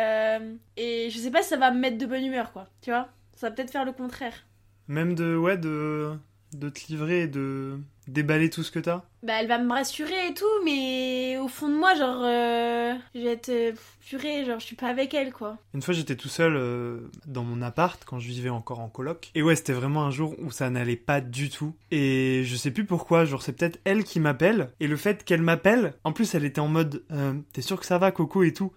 et 0.77 1.09
je 1.09 1.17
sais 1.19 1.31
pas 1.31 1.43
si 1.43 1.49
ça 1.49 1.57
va 1.57 1.71
me 1.71 1.79
mettre 1.79 1.97
de 1.97 2.05
bonne 2.05 2.25
humeur, 2.25 2.51
quoi. 2.51 2.67
Tu 2.81 2.89
vois? 2.89 3.07
Ça 3.35 3.49
va 3.49 3.55
peut-être 3.55 3.71
faire 3.71 3.85
le 3.85 3.91
contraire. 3.91 4.45
Même 4.87 5.13
de, 5.13 5.35
ouais, 5.35 5.57
de, 5.57 6.13
de 6.53 6.69
te 6.69 6.87
livrer 6.87 7.23
et 7.23 7.27
de 7.27 7.79
déballer 8.07 8.49
tout 8.49 8.63
ce 8.63 8.71
que 8.71 8.79
t'as? 8.79 9.03
Bah, 9.23 9.33
elle 9.39 9.47
va 9.47 9.57
me 9.57 9.71
rassurer 9.71 10.27
et 10.29 10.33
tout, 10.33 10.45
mais 10.63 11.37
au 11.37 11.47
fond 11.47 11.67
de 11.67 11.73
moi, 11.75 11.95
genre, 11.95 12.21
euh, 12.23 12.93
je 13.15 13.21
vais 13.21 13.31
être 13.31 13.49
euh, 13.49 13.71
purée, 14.07 14.45
genre, 14.45 14.59
je 14.59 14.65
suis 14.65 14.75
pas 14.75 14.87
avec 14.87 15.13
elle, 15.13 15.33
quoi. 15.33 15.57
Une 15.73 15.81
fois, 15.81 15.93
j'étais 15.93 16.15
tout 16.15 16.27
seul 16.29 16.55
euh, 16.55 16.99
dans 17.25 17.43
mon 17.43 17.61
appart 17.61 18.03
quand 18.05 18.19
je 18.19 18.27
vivais 18.27 18.49
encore 18.49 18.79
en 18.79 18.89
coloc. 18.89 19.31
Et 19.33 19.41
ouais, 19.41 19.55
c'était 19.55 19.73
vraiment 19.73 20.03
un 20.03 20.11
jour 20.11 20.35
où 20.39 20.51
ça 20.51 20.69
n'allait 20.69 20.95
pas 20.95 21.21
du 21.21 21.49
tout. 21.49 21.75
Et 21.91 22.43
je 22.45 22.55
sais 22.55 22.71
plus 22.71 22.85
pourquoi, 22.85 23.25
genre 23.25 23.41
c'est 23.41 23.53
peut-être 23.53 23.79
elle 23.83 24.03
qui 24.03 24.19
m'appelle. 24.19 24.69
Et 24.79 24.87
le 24.87 24.97
fait 24.97 25.23
qu'elle 25.23 25.41
m'appelle, 25.41 25.93
en 26.03 26.11
plus 26.11 26.35
elle 26.35 26.45
était 26.45 26.61
en 26.61 26.67
mode 26.67 27.03
euh, 27.11 27.33
T'es 27.53 27.61
sûr 27.61 27.79
que 27.79 27.85
ça 27.85 27.97
va, 27.97 28.11
Coco 28.11 28.43
et 28.43 28.53
tout? 28.53 28.71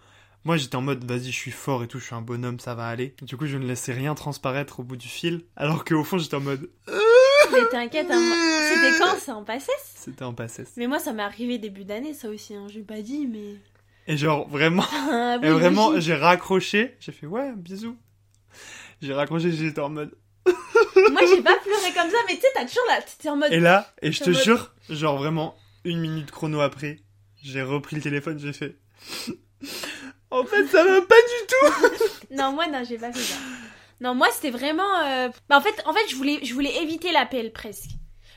Moi 0.44 0.56
j'étais 0.56 0.76
en 0.76 0.82
mode 0.82 1.04
Vas-y, 1.04 1.26
je 1.26 1.38
suis 1.38 1.50
fort 1.50 1.82
et 1.82 1.88
tout, 1.88 1.98
je 1.98 2.04
suis 2.06 2.14
un 2.14 2.22
bonhomme, 2.22 2.60
ça 2.60 2.74
va 2.74 2.86
aller. 2.86 3.14
Du 3.22 3.36
coup, 3.36 3.46
je 3.46 3.58
ne 3.58 3.66
laissais 3.66 3.92
rien 3.92 4.14
transparaître 4.14 4.80
au 4.80 4.82
bout 4.82 4.96
du 4.96 5.08
fil. 5.08 5.42
Alors 5.56 5.84
qu'au 5.84 6.04
fond, 6.04 6.16
j'étais 6.16 6.36
en 6.36 6.40
mode 6.40 6.70
Mais 7.62 7.68
t'inquiète, 7.70 8.08
hein, 8.10 8.68
c'était 8.72 8.98
quand 8.98 9.18
ça 9.18 9.34
en 9.36 9.44
passait 9.44 9.72
C'était 9.94 10.24
en 10.24 10.34
passesse. 10.34 10.72
Mais 10.76 10.86
moi, 10.86 10.98
ça 10.98 11.12
m'est 11.12 11.22
arrivé 11.22 11.58
début 11.58 11.84
d'année, 11.84 12.14
ça 12.14 12.28
aussi, 12.28 12.54
hein. 12.54 12.66
J'ai 12.68 12.82
pas 12.82 13.00
dit, 13.02 13.26
mais. 13.26 13.56
Et 14.06 14.16
genre 14.16 14.48
vraiment, 14.48 14.84
Ah, 14.92 15.38
et 15.42 15.50
vraiment, 15.50 15.88
oui. 15.88 16.00
j'ai 16.00 16.14
raccroché. 16.14 16.96
J'ai 17.00 17.12
fait 17.12 17.26
Ouais, 17.26 17.52
bisous. 17.54 17.96
J'ai 19.02 19.12
raccroché, 19.14 19.52
j'étais 19.52 19.80
en 19.80 19.90
mode 19.90 20.14
Moi, 20.46 21.20
j'ai 21.28 21.42
pas 21.42 21.56
pleuré 21.58 21.92
comme 21.94 22.10
ça, 22.10 22.16
mais 22.26 22.34
tu 22.34 22.40
sais, 22.40 22.46
t'as 22.54 22.64
toujours 22.64 22.84
la. 22.88 23.00
T'es 23.02 23.28
en 23.28 23.36
mode. 23.36 23.52
Et 23.52 23.60
là, 23.60 23.92
et 24.02 24.12
je 24.12 24.22
te 24.24 24.30
mode- 24.30 24.42
jure, 24.42 24.74
genre 24.88 25.18
vraiment, 25.18 25.54
une 25.84 26.00
minute 26.00 26.30
chrono 26.30 26.60
après, 26.60 27.00
j'ai 27.42 27.62
repris 27.62 27.96
le 27.96 28.02
téléphone, 28.02 28.38
j'ai 28.38 28.52
fait. 28.52 28.76
en 30.30 30.44
fait, 30.44 30.66
ça 30.66 30.84
va 30.84 31.00
pas 31.02 31.14
du 31.16 31.46
tout! 31.48 32.04
Non, 32.34 32.52
moi, 32.52 32.66
non, 32.66 32.82
j'ai 32.88 32.96
pas 32.98 33.12
fait 33.12 33.20
ça. 33.20 33.36
Non, 34.00 34.14
moi, 34.14 34.28
c'était 34.32 34.50
vraiment. 34.50 34.98
euh, 35.04 35.28
Bah, 35.48 35.58
en 35.58 35.60
fait, 35.60 35.82
en 35.86 35.92
fait 35.92 36.08
je, 36.08 36.14
voulais, 36.16 36.38
je 36.44 36.54
voulais 36.54 36.76
éviter 36.82 37.10
l'appel 37.12 37.52
presque. 37.52 37.90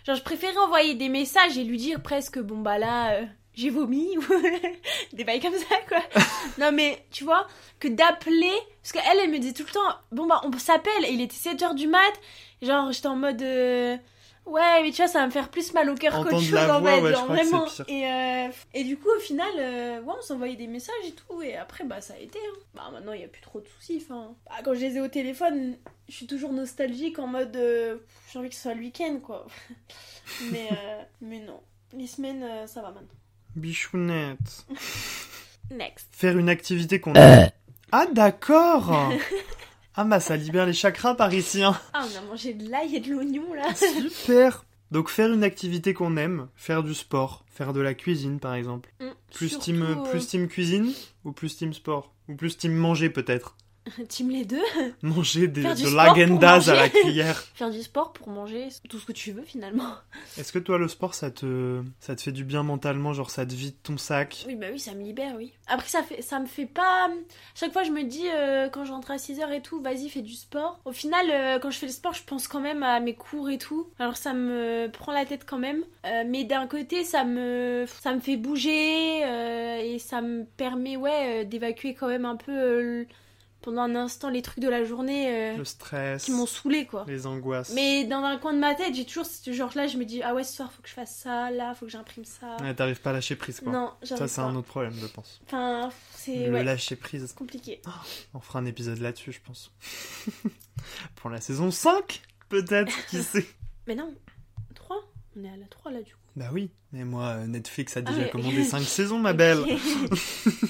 Genre, 0.05 0.15
je 0.15 0.23
préférais 0.23 0.57
envoyer 0.57 0.95
des 0.95 1.09
messages 1.09 1.57
et 1.57 1.63
lui 1.63 1.77
dire 1.77 2.01
presque, 2.01 2.39
bon, 2.39 2.57
bah 2.57 2.79
là, 2.79 3.11
euh, 3.13 3.25
j'ai 3.53 3.69
vomi, 3.69 4.17
ou 4.17 4.21
des 5.13 5.23
bails 5.23 5.39
comme 5.39 5.55
ça, 5.57 5.75
quoi. 5.87 5.99
non, 6.57 6.71
mais 6.71 7.05
tu 7.11 7.23
vois, 7.23 7.47
que 7.79 7.87
d'appeler. 7.87 8.51
Parce 8.81 8.93
qu'elle, 8.93 9.19
elle 9.19 9.29
me 9.29 9.37
disait 9.37 9.53
tout 9.53 9.63
le 9.67 9.71
temps, 9.71 9.95
bon, 10.11 10.25
bah, 10.25 10.41
on 10.43 10.51
s'appelle. 10.57 11.05
Et 11.05 11.11
il 11.13 11.21
était 11.21 11.35
7h 11.35 11.75
du 11.75 11.87
mat. 11.87 11.99
Genre, 12.63 12.91
j'étais 12.91 13.07
en 13.07 13.15
mode. 13.15 13.41
euh, 13.43 13.97
Ouais, 14.45 14.81
mais 14.81 14.91
tu 14.91 14.97
vois, 14.97 15.07
ça 15.07 15.19
va 15.19 15.27
me 15.27 15.31
faire 15.31 15.49
plus 15.49 15.73
mal 15.73 15.89
au 15.89 15.95
cœur 15.95 16.13
qu'autre 16.23 16.39
chose, 16.39 16.51
la 16.51 16.77
en 16.77 16.81
voix, 16.81 16.91
fait, 16.95 17.01
ouais, 17.01 17.11
genre, 17.13 17.25
vraiment. 17.27 17.65
Et, 17.87 18.05
euh, 18.07 18.47
et 18.73 18.83
du 18.83 18.97
coup, 18.97 19.07
au 19.15 19.19
final, 19.19 19.47
euh, 19.57 20.01
ouais, 20.01 20.13
on 20.17 20.21
s'envoyait 20.21 20.55
des 20.55 20.67
messages 20.67 20.93
et 21.05 21.11
tout, 21.11 21.41
et 21.41 21.55
après, 21.55 21.83
bah, 21.83 22.01
ça 22.01 22.15
a 22.15 22.17
été. 22.17 22.39
Hein. 22.39 22.59
Bah, 22.73 22.89
maintenant, 22.91 23.13
il 23.13 23.19
n'y 23.19 23.25
a 23.25 23.29
plus 23.29 23.41
trop 23.41 23.61
de 23.61 23.67
soucis. 23.67 24.03
Enfin, 24.03 24.33
bah, 24.47 24.55
quand 24.65 24.73
je 24.73 24.79
les 24.79 24.97
ai 24.97 25.01
au 25.01 25.07
téléphone, 25.07 25.77
je 26.09 26.13
suis 26.15 26.27
toujours 26.27 26.51
nostalgique 26.53 27.19
en 27.19 27.27
mode. 27.27 27.55
euh, 27.55 27.97
j'ai 28.33 28.39
envie 28.39 28.49
que 28.49 28.55
ce 28.55 28.61
soit 28.61 28.73
le 28.73 28.81
week-end, 28.81 29.19
quoi. 29.23 29.45
mais, 30.51 30.67
euh, 30.71 31.01
mais 31.21 31.39
non. 31.39 31.61
Les 31.93 32.07
semaines, 32.07 32.43
euh, 32.43 32.67
ça 32.67 32.81
va 32.81 32.89
maintenant. 32.89 33.07
Bichounette. 33.55 34.65
Next. 35.71 36.07
Faire 36.13 36.37
une 36.37 36.49
activité 36.49 36.99
qu'on 36.99 37.13
aime. 37.13 37.49
Ah, 37.91 38.07
d'accord! 38.11 38.91
Ah, 39.95 40.03
bah, 40.05 40.19
ça 40.19 40.37
libère 40.37 40.65
les 40.65 40.73
chakras 40.73 41.15
parisiens. 41.15 41.77
Ah, 41.93 42.05
on 42.13 42.17
a 42.17 42.21
mangé 42.21 42.53
de 42.53 42.69
l'ail 42.69 42.95
et 42.95 42.99
de 42.99 43.09
l'oignon, 43.11 43.53
là. 43.53 43.73
Super! 43.75 44.65
Donc, 44.91 45.09
faire 45.09 45.31
une 45.31 45.43
activité 45.43 45.93
qu'on 45.93 46.17
aime, 46.17 46.47
faire 46.55 46.83
du 46.83 46.93
sport, 46.93 47.43
faire 47.47 47.71
de 47.73 47.79
la 47.81 47.93
cuisine 47.93 48.39
par 48.39 48.53
exemple. 48.55 48.91
Mm, 48.99 49.05
Plus, 49.33 49.57
team, 49.59 49.81
euh, 49.83 50.09
plus 50.09 50.27
team 50.27 50.47
cuisine 50.49 50.91
ou 51.23 51.31
plus 51.31 51.55
team 51.57 51.73
sport? 51.73 52.13
Ou 52.27 52.35
plus 52.35 52.57
team 52.57 52.73
manger 52.73 53.09
peut-être? 53.09 53.55
Team 54.09 54.29
les 54.29 54.45
deux. 54.45 54.61
Manger 55.01 55.47
des, 55.47 55.63
de 55.63 55.95
l'agendas 55.95 56.69
à 56.69 56.75
la 56.75 56.89
cuillère. 56.89 57.39
Faire 57.55 57.71
du 57.71 57.81
sport 57.81 58.13
pour 58.13 58.29
manger 58.29 58.67
tout 58.89 58.99
ce 58.99 59.05
que 59.05 59.11
tu 59.11 59.31
veux, 59.31 59.43
finalement. 59.43 59.95
Est-ce 60.37 60.51
que 60.51 60.59
toi, 60.59 60.77
le 60.77 60.87
sport, 60.87 61.15
ça 61.15 61.31
te, 61.31 61.81
ça 61.99 62.15
te 62.15 62.21
fait 62.21 62.31
du 62.31 62.43
bien 62.43 62.63
mentalement 62.63 63.13
Genre, 63.13 63.31
ça 63.31 63.45
te 63.45 63.53
vide 63.53 63.75
ton 63.81 63.97
sac? 63.97 64.45
Oui, 64.47 64.55
bah 64.55 64.67
oui, 64.71 64.79
ça 64.79 64.93
me 64.93 65.03
libère, 65.03 65.33
oui. 65.35 65.53
Après, 65.67 65.87
ça, 65.87 66.03
fait, 66.03 66.21
ça 66.21 66.39
me 66.39 66.45
fait 66.45 66.67
pas. 66.67 67.09
Chaque 67.55 67.73
fois, 67.73 67.83
je 67.83 67.91
me 67.91 68.03
dis, 68.03 68.27
euh, 68.27 68.69
quand 68.69 68.85
je 68.85 68.91
rentre 68.91 69.11
à 69.11 69.17
6h 69.17 69.51
et 69.51 69.61
tout, 69.61 69.81
vas-y, 69.81 70.09
fais 70.09 70.21
du 70.21 70.33
sport. 70.33 70.79
Au 70.85 70.91
final, 70.91 71.25
euh, 71.31 71.59
quand 71.59 71.71
je 71.71 71.77
fais 71.77 71.87
le 71.87 71.91
sport, 71.91 72.13
je 72.13 72.23
pense 72.23 72.47
quand 72.47 72.61
même 72.61 72.83
à 72.83 72.99
mes 72.99 73.15
cours 73.15 73.49
et 73.49 73.57
tout. 73.57 73.87
Alors, 73.97 74.15
ça 74.15 74.33
me 74.33 74.89
prend 74.91 75.11
la 75.11 75.25
tête 75.25 75.45
quand 75.45 75.59
même. 75.59 75.83
Euh, 76.05 76.23
mais 76.27 76.43
d'un 76.43 76.67
côté, 76.67 77.03
ça 77.03 77.23
me, 77.23 77.85
ça 78.01 78.13
me 78.13 78.19
fait 78.19 78.37
bouger 78.37 79.21
et 79.21 79.97
ça 79.99 80.21
me 80.21 80.45
permet, 80.45 80.97
ouais, 80.97 81.45
d'évacuer 81.45 81.95
quand 81.95 82.07
même 82.07 82.25
un 82.25 82.35
peu 82.35 83.05
pendant 83.61 83.81
un 83.83 83.95
instant 83.95 84.29
les 84.29 84.41
trucs 84.41 84.59
de 84.59 84.69
la 84.69 84.83
journée 84.83 85.53
euh, 85.53 85.57
Le 85.57 85.65
stress, 85.65 86.23
qui 86.25 86.31
m'ont 86.31 86.45
saoulé, 86.45 86.85
quoi. 86.85 87.05
les 87.07 87.27
angoisses. 87.27 87.71
Mais 87.73 88.05
dans 88.05 88.23
un 88.23 88.37
coin 88.37 88.53
de 88.53 88.59
ma 88.59 88.73
tête, 88.75 88.95
j'ai 88.95 89.05
toujours 89.05 89.25
ce 89.25 89.51
genre-là, 89.53 89.87
je 89.87 89.97
me 89.97 90.05
dis, 90.05 90.21
ah 90.23 90.33
ouais, 90.33 90.43
ce 90.43 90.55
soir, 90.55 90.71
faut 90.71 90.81
que 90.81 90.89
je 90.89 90.93
fasse 90.93 91.15
ça, 91.15 91.51
là, 91.51 91.73
faut 91.75 91.85
que 91.85 91.91
j'imprime 91.91 92.25
ça. 92.25 92.57
Ouais, 92.61 92.73
t'arrives 92.73 93.01
pas 93.01 93.11
à 93.11 93.13
lâcher 93.13 93.35
prise, 93.35 93.59
quoi. 93.59 93.71
Non, 93.71 93.91
ça, 94.03 94.27
c'est 94.27 94.41
un 94.41 94.55
autre 94.55 94.67
problème, 94.67 94.93
je 94.99 95.07
pense. 95.07 95.41
Enfin, 95.45 95.89
c'est 96.15 96.47
Le 96.47 96.53
ouais, 96.53 96.63
lâcher 96.63 96.95
prise. 96.95 97.25
c'est 97.27 97.35
compliqué. 97.35 97.81
On 98.33 98.39
fera 98.39 98.59
un 98.59 98.65
épisode 98.65 98.99
là-dessus, 98.99 99.31
je 99.31 99.41
pense. 99.41 99.71
Pour 101.15 101.29
la 101.29 101.39
saison 101.41 101.71
5, 101.71 102.21
peut-être, 102.49 102.91
qui 103.07 103.17
sait. 103.23 103.45
Mais 103.87 103.95
non, 103.95 104.13
3 104.75 104.97
On 105.37 105.43
est 105.43 105.49
à 105.49 105.57
la 105.57 105.65
3 105.67 105.91
là 105.91 106.01
du 106.01 106.13
coup. 106.13 106.20
Bah 106.35 106.49
oui, 106.53 106.71
mais 106.93 107.03
moi, 107.03 107.23
euh, 107.37 107.47
Netflix 107.47 107.97
a 107.97 107.99
Ah 107.99 108.03
déjà 108.03 108.21
ouais. 108.21 108.29
commandé 108.29 108.63
5 108.65 108.81
saisons, 108.81 109.19
ma 109.19 109.33
belle. 109.33 109.59
Ok. 109.59 109.71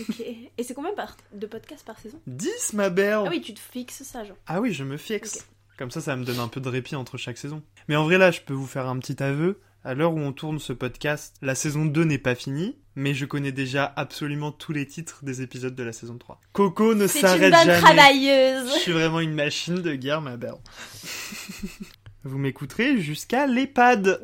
Ok. 0.09 0.19
Et 0.57 0.63
c'est 0.63 0.73
combien 0.73 0.93
par... 0.93 1.15
de 1.33 1.47
podcasts 1.47 1.85
par 1.85 1.99
saison? 1.99 2.19
10, 2.27 2.73
ma 2.73 2.89
belle. 2.89 3.23
Ah 3.25 3.29
oui, 3.29 3.41
tu 3.41 3.53
te 3.53 3.59
fixes 3.59 4.03
ça, 4.03 4.23
genre. 4.23 4.37
Ah 4.47 4.59
oui, 4.61 4.73
je 4.73 4.83
me 4.83 4.97
fixe. 4.97 5.45
Comme 5.77 5.91
ça, 5.91 6.01
ça 6.01 6.15
me 6.15 6.25
donne 6.25 6.39
un 6.39 6.47
peu 6.47 6.59
de 6.61 6.69
répit 6.69 6.95
entre 6.95 7.17
chaque 7.17 7.37
saison. 7.37 7.63
Mais 7.87 7.95
en 7.95 8.03
vrai, 8.03 8.17
là, 8.17 8.29
je 8.31 8.41
peux 8.41 8.53
vous 8.53 8.67
faire 8.67 8.87
un 8.87 8.99
petit 8.99 9.21
aveu. 9.23 9.59
À 9.83 9.95
l'heure 9.95 10.13
où 10.13 10.19
on 10.19 10.31
tourne 10.31 10.59
ce 10.59 10.73
podcast, 10.73 11.35
la 11.41 11.55
saison 11.55 11.85
2 11.85 12.03
n'est 12.03 12.19
pas 12.19 12.35
finie, 12.35 12.77
mais 12.95 13.15
je 13.15 13.25
connais 13.25 13.51
déjà 13.51 13.91
absolument 13.95 14.51
tous 14.51 14.73
les 14.73 14.85
titres 14.85 15.25
des 15.25 15.41
épisodes 15.41 15.73
de 15.73 15.81
la 15.83 15.91
saison 15.91 16.19
3. 16.19 16.39
Coco 16.53 16.93
ne 16.93 17.07
C'est 17.07 17.21
une 17.21 17.25
s'arrête 17.25 17.51
bonne 17.51 17.65
jamais. 17.65 17.73
Je 17.73 17.81
travailleuse 17.81 18.69
suis 18.73 18.91
vraiment 18.91 19.21
une 19.21 19.33
machine 19.33 19.81
de 19.81 19.95
guerre, 19.95 20.21
ma 20.21 20.37
belle. 20.37 20.53
Vous 22.23 22.37
m'écouterez 22.37 22.99
jusqu'à 22.99 23.47
l'EHPAD. 23.47 24.21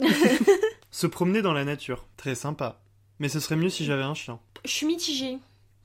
Se 0.98 1.06
promener 1.06 1.44
dans 1.44 1.54
la 1.54 1.64
nature, 1.64 2.08
très 2.18 2.34
sympa. 2.34 2.82
Mais 3.20 3.30
ce 3.30 3.40
serait 3.40 3.56
mieux 3.56 3.70
si 3.70 3.86
j'avais 3.86 4.02
un 4.02 4.16
chien. 4.16 4.40
Je 4.66 4.72
suis 4.72 4.88
mitigée. 4.88 5.38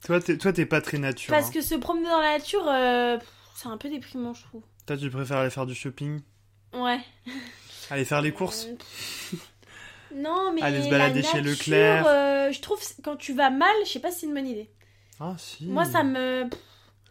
Toi, 0.02 0.23
t'es, 0.23 0.38
toi, 0.38 0.54
t'es 0.54 0.64
pas 0.64 0.81
très 0.81 0.97
nature. 0.97 1.31
Parce 1.35 1.49
hein. 1.49 1.52
que 1.52 1.61
se 1.61 1.75
promener 1.75 2.09
dans 2.09 2.19
la 2.19 2.38
nature, 2.38 2.66
euh, 2.66 3.19
pff, 3.19 3.28
c'est 3.54 3.69
un 3.69 3.76
peu 3.76 3.90
déprimant, 3.90 4.33
je 4.33 4.42
trouve. 4.45 4.62
Toi, 4.87 4.97
tu 4.97 5.11
préfères 5.11 5.37
aller 5.37 5.50
faire 5.50 5.66
du 5.66 5.75
shopping, 5.75 6.23
Ouais. 6.73 6.99
aller 7.90 8.07
faire 8.07 8.23
les 8.23 8.33
courses? 8.33 8.69
Euh. 8.69 9.37
Non, 10.16 10.50
mais. 10.54 10.62
Aller 10.62 10.83
se 10.83 10.88
balader 10.88 11.21
la 11.21 11.28
chez 11.28 11.42
nature, 11.42 11.50
Leclerc. 11.52 12.07
euh, 12.07 12.50
je 12.50 12.61
trouve 12.62 12.81
quand 13.04 13.16
tu 13.16 13.35
vas 13.35 13.50
mal, 13.50 13.75
je 13.85 13.90
sais 13.90 14.00
pas 14.00 14.11
si 14.11 14.21
c'est 14.21 14.26
une 14.28 14.35
bonne 14.35 14.47
idée. 14.47 14.71
Ah 15.21 15.35
si. 15.37 15.66
Moi, 15.66 15.85
ça 15.85 16.04
me. 16.04 16.49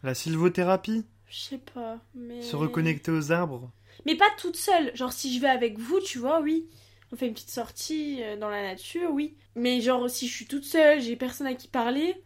La 0.02 0.14
sylvothérapie, 0.16 1.06
Je 1.28 1.38
sais 1.38 1.60
pas. 1.72 1.98
Mais... 2.16 2.42
se 2.42 2.56
reconnecter 2.56 3.12
aux 3.12 3.30
arbres? 3.30 3.70
Mais 4.06 4.16
pas 4.16 4.30
toute 4.38 4.56
seule. 4.56 4.90
Genre, 4.96 5.12
si 5.12 5.32
je 5.32 5.40
vais 5.40 5.46
avec 5.48 5.78
vous, 5.78 6.00
tu 6.00 6.18
vois, 6.18 6.40
oui. 6.40 6.66
On 7.12 7.16
fait 7.16 7.26
une 7.26 7.34
petite 7.34 7.50
sortie 7.50 8.22
euh, 8.22 8.38
dans 8.38 8.48
la 8.48 8.62
nature, 8.62 9.10
oui. 9.12 9.36
Mais 9.54 9.80
genre, 9.82 10.08
si 10.08 10.26
je 10.28 10.34
suis 10.34 10.46
toute 10.46 10.64
seule, 10.64 11.00
j'ai 11.00 11.14
personne 11.14 11.46
à 11.46 11.54
qui 11.54 11.68
parler. 11.68 12.22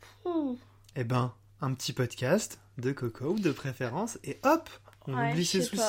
pff, 0.00 0.58
Eh 0.96 1.04
ben, 1.04 1.32
un 1.60 1.72
petit 1.74 1.92
podcast 1.92 2.60
de 2.78 2.90
Coco 2.90 3.36
de 3.38 3.52
préférence 3.52 4.18
et 4.24 4.40
hop, 4.42 4.68
on 5.06 5.16
ouais, 5.16 5.30
oublie 5.30 5.46
ses 5.46 5.62
soucis. 5.62 5.82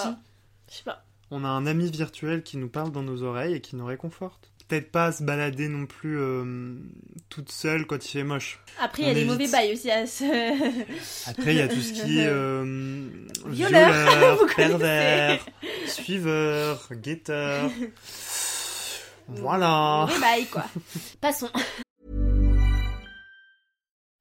Je 0.70 0.76
sais 0.76 0.84
pas. 0.84 1.04
On 1.32 1.44
a 1.44 1.48
un 1.50 1.66
ami 1.66 1.90
virtuel 1.90 2.44
qui 2.44 2.58
nous 2.58 2.70
parle 2.70 2.92
dans 2.92 3.02
nos 3.02 3.24
oreilles 3.24 3.56
et 3.56 3.62
qui 3.62 3.76
nous 3.76 3.86
réconforte. 3.86 4.52
Peut-être 4.68 4.92
pas 4.92 5.12
se 5.12 5.22
balader 5.24 5.68
non 5.68 5.86
plus 5.86 6.18
euh, 6.20 6.74
toute 7.30 7.52
seule 7.52 7.86
quand 7.86 8.04
il 8.04 8.10
fait 8.10 8.24
moche. 8.24 8.60
Après, 8.82 9.04
il 9.04 9.08
y 9.08 9.12
a 9.12 9.14
des 9.14 9.26
mauvais 9.26 9.48
bails 9.48 9.74
aussi 9.74 9.92
à 9.92 10.08
se. 10.08 10.24
Après, 11.30 11.54
il 11.54 11.58
y 11.58 11.62
a 11.62 11.68
tout 11.68 11.82
ce 11.82 11.94
qui 11.94 12.20
est 12.20 12.28
euh, 12.28 13.08
Violeur, 13.46 14.38
connaissez. 14.40 14.56
pervers, 14.56 15.46
suiveur, 15.88 16.90
guetteur. 16.94 17.70
Voilà. 19.28 20.06
Oui, 20.08 20.20
bye 20.22 20.46
quoi. 20.46 20.66
Passons. 21.22 21.50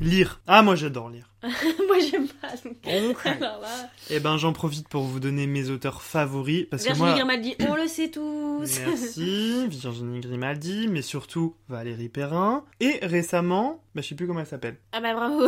Lire. 0.00 0.40
Ah, 0.46 0.62
moi 0.62 0.74
j'adore 0.74 1.08
lire. 1.10 1.30
Moi 1.44 1.98
j'aime 2.10 2.26
pas. 2.40 2.48
Donc... 2.64 2.76
Ok. 3.10 3.26
Alors 3.26 3.60
là, 3.60 3.90
Eh 4.08 4.18
ben, 4.18 4.38
j'en 4.38 4.54
profite 4.54 4.88
pour 4.88 5.02
vous 5.02 5.20
donner 5.20 5.46
mes 5.46 5.68
auteurs 5.68 6.00
favoris. 6.00 6.64
Parce 6.70 6.84
que 6.84 6.88
Virginie 6.88 7.06
moi. 7.08 7.18
Grimaldi, 7.18 7.54
on 7.68 7.74
le 7.76 7.86
sait 7.86 8.10
tous. 8.10 8.80
Merci, 8.86 9.66
Virginie 9.68 10.20
Grimaldi, 10.20 10.88
mais 10.88 11.02
surtout 11.02 11.54
Valérie 11.68 12.08
Perrin. 12.08 12.64
Et 12.80 12.98
récemment, 13.02 13.82
bah, 13.94 14.00
je 14.00 14.08
sais 14.08 14.14
plus 14.14 14.26
comment 14.26 14.40
elle 14.40 14.46
s'appelle. 14.46 14.78
ah 14.92 15.00
bah 15.02 15.12
bravo. 15.12 15.46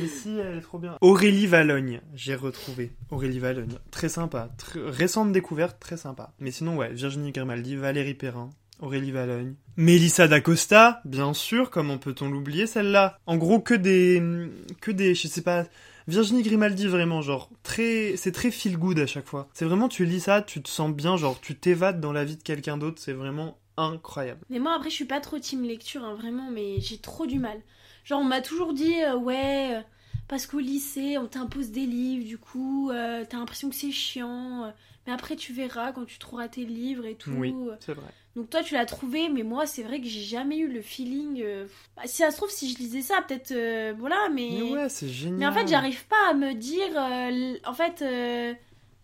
Mais 0.00 0.08
si, 0.08 0.36
elle 0.38 0.58
est 0.58 0.60
trop 0.60 0.78
bien. 0.78 0.96
Aurélie 1.00 1.46
Valogne, 1.46 2.00
j'ai 2.14 2.34
retrouvé. 2.34 2.90
Aurélie 3.10 3.38
Valogne, 3.38 3.78
très 3.92 4.08
sympa. 4.08 4.50
Récente 4.74 5.30
découverte, 5.30 5.78
très 5.78 5.96
sympa. 5.96 6.32
Mais 6.40 6.50
sinon, 6.50 6.76
ouais, 6.76 6.92
Virginie 6.92 7.30
Grimaldi, 7.30 7.76
Valérie 7.76 8.14
Perrin, 8.14 8.50
Aurélie 8.78 9.12
Valogne. 9.12 9.54
Mélissa 9.76 10.28
d'Acosta, 10.28 11.00
bien 11.04 11.34
sûr, 11.34 11.70
comment 11.70 11.98
peut-on 11.98 12.30
l'oublier 12.30 12.66
celle-là? 12.66 13.18
En 13.26 13.36
gros, 13.36 13.60
que 13.60 13.74
des... 13.74 14.22
que 14.80 14.90
des... 14.90 15.14
je 15.14 15.28
sais 15.28 15.42
pas... 15.42 15.64
Virginie 16.06 16.42
Grimaldi, 16.42 16.86
vraiment, 16.86 17.20
genre, 17.22 17.50
très... 17.62 18.16
C'est 18.16 18.32
très 18.32 18.50
feel 18.50 18.78
good 18.78 18.98
à 18.98 19.06
chaque 19.06 19.26
fois. 19.26 19.48
C'est 19.52 19.64
vraiment, 19.64 19.88
tu 19.88 20.04
lis 20.04 20.20
ça, 20.20 20.42
tu 20.42 20.62
te 20.62 20.68
sens 20.68 20.90
bien, 20.92 21.16
genre, 21.16 21.40
tu 21.40 21.54
t'évades 21.54 22.00
dans 22.00 22.12
la 22.12 22.24
vie 22.24 22.36
de 22.36 22.42
quelqu'un 22.42 22.78
d'autre, 22.78 23.00
c'est 23.00 23.12
vraiment 23.12 23.58
incroyable. 23.78 24.40
Mais 24.50 24.58
moi 24.58 24.74
après 24.74 24.90
je 24.90 24.96
suis 24.96 25.04
pas 25.04 25.20
trop 25.20 25.38
team 25.38 25.62
lecture, 25.62 26.04
hein, 26.04 26.14
vraiment, 26.14 26.50
mais 26.50 26.80
j'ai 26.80 26.98
trop 26.98 27.26
du 27.26 27.38
mal. 27.38 27.58
Genre 28.04 28.20
on 28.20 28.24
m'a 28.24 28.40
toujours 28.40 28.74
dit, 28.74 29.00
euh, 29.02 29.16
ouais, 29.16 29.76
euh, 29.76 29.80
parce 30.26 30.46
qu'au 30.46 30.58
lycée 30.58 31.16
on 31.16 31.26
t'impose 31.26 31.70
des 31.70 31.86
livres, 31.86 32.26
du 32.26 32.38
coup 32.38 32.90
euh, 32.90 33.24
t'as 33.28 33.38
l'impression 33.38 33.70
que 33.70 33.76
c'est 33.76 33.92
chiant. 33.92 34.72
Mais 35.08 35.14
après 35.14 35.36
tu 35.36 35.54
verras 35.54 35.92
quand 35.92 36.04
tu 36.04 36.18
trouveras 36.18 36.48
tes 36.48 36.66
livres 36.66 37.06
et 37.06 37.14
tout. 37.14 37.30
Oui, 37.34 37.54
c'est 37.80 37.94
vrai. 37.94 38.06
Donc 38.36 38.50
toi 38.50 38.62
tu 38.62 38.74
l'as 38.74 38.84
trouvé, 38.84 39.30
mais 39.30 39.42
moi 39.42 39.66
c'est 39.66 39.82
vrai 39.82 40.00
que 40.00 40.06
j'ai 40.06 40.20
jamais 40.20 40.58
eu 40.58 40.68
le 40.68 40.82
feeling. 40.82 41.40
euh, 41.42 41.66
bah, 41.96 42.02
si 42.04 42.18
ça 42.18 42.30
se 42.30 42.36
trouve 42.36 42.50
si 42.50 42.70
je 42.70 42.78
lisais 42.78 43.00
ça 43.00 43.22
peut-être, 43.26 43.50
euh, 43.52 43.94
voilà, 43.98 44.28
mais. 44.32 44.50
Mais 44.52 44.62
ouais, 44.74 44.88
c'est 44.90 45.08
génial. 45.08 45.38
Mais 45.38 45.46
en 45.46 45.52
fait 45.52 45.66
j'arrive 45.66 46.04
pas 46.06 46.30
à 46.30 46.34
me 46.34 46.52
dire, 46.52 46.92
euh, 46.94 47.56
en 47.66 47.72
fait. 47.74 48.02
euh, 48.02 48.52